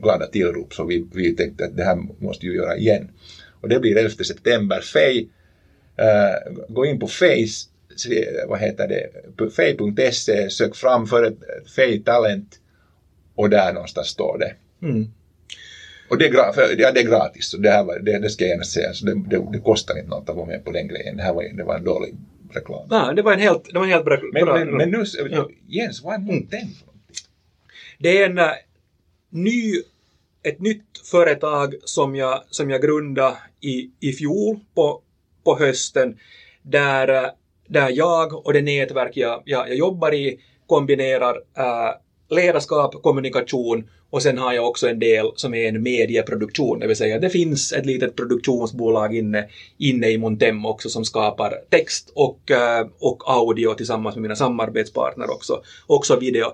[0.00, 3.10] glada tillrop så vi, vi tänkte att det här måste vi göra igen.
[3.60, 4.80] Och det blir 11 september.
[4.80, 5.28] Fej,
[5.96, 11.34] eh, gå in på Face, se, vad heter det, fej.se, sök fram för
[11.76, 12.58] Fej Talent
[13.34, 14.54] och där någonstans står det.
[14.86, 15.06] Mm.
[16.08, 18.44] Och det är, för, ja, det är gratis, så det, här var, det, det ska
[18.44, 18.92] jag gärna säga.
[18.92, 21.16] Så det, det, det kostar inte något att vara med på den grejen.
[21.16, 22.14] Det här var, det var en dålig
[22.54, 22.86] reklam.
[22.90, 24.18] Ja, det var en helt, det var en helt bra...
[24.32, 25.48] Men, bra men, men nu, Ja.
[25.66, 26.68] Jens, vad är mot den?
[27.98, 28.38] Det är en
[29.32, 29.82] ny,
[30.42, 35.00] ett nytt företag som jag, som jag grundade i, i fjol på,
[35.44, 36.18] på hösten
[36.62, 37.30] där,
[37.68, 41.94] där jag och det nätverk jag, jag, jag jobbar i kombinerar äh,
[42.30, 46.96] ledarskap, kommunikation och sen har jag också en del som är en medieproduktion, det vill
[46.96, 52.50] säga det finns ett litet produktionsbolag inne, inne i Montem också som skapar text och,
[52.50, 56.46] äh, och audio tillsammans med mina samarbetspartner också, också video.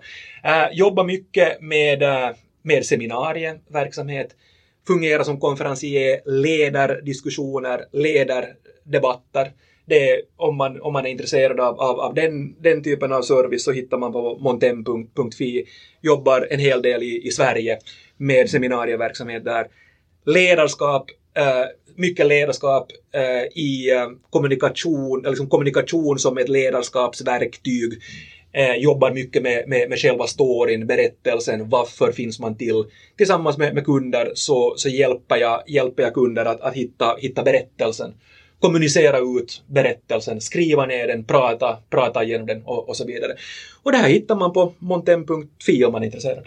[0.45, 2.31] Äh, jobbar mycket med, äh,
[2.69, 4.37] med seminarieverksamhet,
[4.87, 8.45] fungera som konferencier, leder diskussioner, leder
[8.85, 9.53] debatter.
[9.87, 13.23] Det är, om, man, om man är intresserad av, av, av den, den typen av
[13.23, 15.65] service så hittar man på montem.fi.
[16.03, 17.79] Jobbar en hel del i, i Sverige
[18.17, 19.67] med seminarieverksamhet där.
[20.27, 21.65] Ledarskap, eh,
[21.97, 27.93] mycket ledarskap eh, i eh, kommunikation, eller liksom kommunikation som ett ledarskapsverktyg.
[28.53, 32.85] Eh, jobbar mycket med, med, med själva storyn, berättelsen, varför finns man till.
[33.17, 37.43] Tillsammans med, med kunder så, så hjälper, jag, hjälper jag kunder att, att hitta, hitta
[37.43, 38.15] berättelsen
[38.61, 43.33] kommunicera ut berättelsen, skriva ner den, prata, prata igenom den och, och så vidare.
[43.83, 46.47] Och det här hittar man på montem.fi om man är intresserad.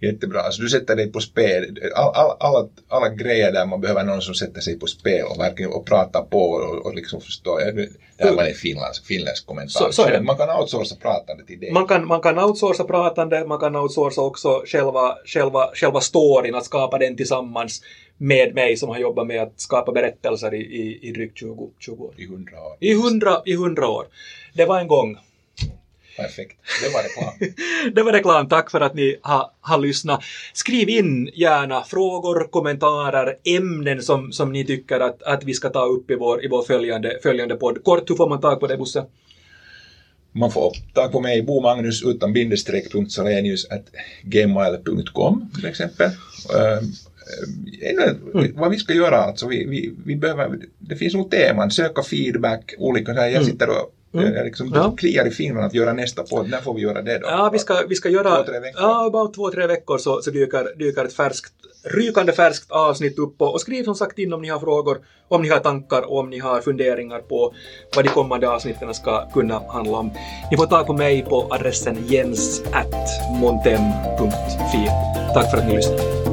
[0.00, 0.40] Jättebra.
[0.40, 1.78] Alltså du sätter dig på spel.
[1.96, 5.38] All, all, alla, alla grejer där man behöver någon som sätter sig på spel och
[5.40, 7.60] verkligen och pratar på och, och liksom förstår.
[7.60, 9.80] Det här var en finländsk, finländsk kommentar.
[9.86, 10.20] Så- så är det.
[10.20, 11.72] Man kan outsourca pratande till dig.
[11.72, 16.64] Man kan, man kan outsourca pratande, man kan outsourca också själva, själva, själva storyn, att
[16.64, 17.82] skapa den tillsammans
[18.16, 22.04] med mig som har jobbat med att skapa berättelser i, i, i drygt 20, 20
[22.04, 22.14] år.
[22.16, 22.76] I hundra år.
[22.80, 24.06] I hundra, I hundra år.
[24.54, 25.16] Det var en gång.
[26.16, 26.56] Perfekt.
[26.82, 27.54] Det var reklam.
[27.94, 28.48] Det var reklam.
[28.48, 30.22] Tack för att ni har, har lyssnat.
[30.52, 35.84] Skriv in gärna frågor, kommentarer, ämnen som, som ni tycker att, att vi ska ta
[35.84, 37.84] upp i vår, i vår följande, följande podd.
[37.84, 39.04] Kort, hur får man tag på det, Bosse?
[40.32, 42.92] Man får tag på mig, bomagnus utan bindestreck,
[44.22, 46.06] gmail.com till exempel.
[46.06, 46.88] Uh,
[47.82, 48.18] ännu,
[48.54, 52.74] vad vi ska göra alltså, vi, vi, vi behöver, det finns nog teman, söka feedback,
[52.78, 54.34] olika, så här, jag sitter och Mm.
[54.34, 54.94] jag liksom, Ja.
[54.96, 57.26] kliar i fingrarna att göra nästa podd, när får vi göra det då?
[57.26, 58.36] Ja, vi ska, vi ska göra...
[58.36, 58.82] Två, tre veckor.
[58.82, 61.52] Ja, about två, tre veckor så, så dyker, dyker ett färskt,
[61.84, 64.98] rykande färskt avsnitt upp och, och skriv som sagt in om ni har frågor,
[65.28, 67.54] om ni har tankar och om ni har funderingar på
[67.96, 70.10] vad de kommande avsnitten ska kunna handla om.
[70.50, 72.94] Ni får tag på mig på adressen jens at
[73.40, 74.88] montem.fi.
[75.34, 76.29] Tack för att ni lyssnade.